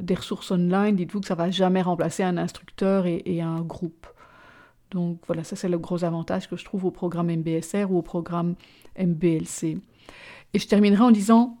des 0.00 0.14
ressources 0.14 0.50
online, 0.50 0.96
dites-vous 0.96 1.20
que 1.20 1.26
ça 1.28 1.34
va 1.36 1.50
jamais 1.50 1.82
remplacer 1.82 2.24
un 2.24 2.36
instructeur 2.36 3.06
et, 3.06 3.40
un 3.40 3.60
groupe. 3.60 4.06
Donc 4.92 5.20
voilà, 5.26 5.44
ça 5.44 5.56
c'est 5.56 5.68
le 5.68 5.78
gros 5.78 6.04
avantage 6.04 6.48
que 6.48 6.56
je 6.56 6.64
trouve 6.64 6.84
au 6.84 6.90
programme 6.90 7.30
MBSR 7.30 7.90
ou 7.90 7.98
au 7.98 8.02
programme 8.02 8.54
MBLC. 8.98 9.78
Et 10.54 10.58
je 10.58 10.68
terminerai 10.68 11.02
en 11.02 11.10
disant 11.10 11.58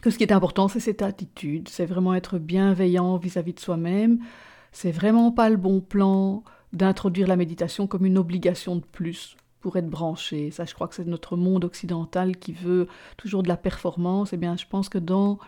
que 0.00 0.10
ce 0.10 0.18
qui 0.18 0.24
est 0.24 0.32
important, 0.32 0.68
c'est 0.68 0.80
cette 0.80 1.02
attitude, 1.02 1.68
c'est 1.68 1.86
vraiment 1.86 2.14
être 2.14 2.38
bienveillant 2.38 3.16
vis-à-vis 3.16 3.52
-vis 3.52 3.56
de 3.56 3.60
soi-même. 3.60 4.18
C'est 4.72 4.92
vraiment 4.92 5.32
pas 5.32 5.50
le 5.50 5.56
bon 5.56 5.80
plan 5.80 6.42
d'introduire 6.72 7.26
la 7.26 7.36
méditation 7.36 7.86
comme 7.86 8.06
une 8.06 8.18
obligation 8.18 8.76
de 8.76 8.84
plus 8.84 9.36
pour 9.60 9.76
être 9.76 9.88
branché. 9.88 10.50
Ça, 10.50 10.64
je 10.64 10.74
crois 10.74 10.88
que 10.88 10.94
c'est 10.94 11.06
notre 11.06 11.36
monde 11.36 11.64
occidental 11.64 12.36
qui 12.36 12.52
veut 12.52 12.86
toujours 13.16 13.42
de 13.42 13.48
la 13.48 13.56
performance. 13.56 14.32
Eh 14.32 14.36
bien, 14.36 14.56
je 14.56 14.66
pense 14.66 14.88
que 14.88 14.98
dans 14.98 15.38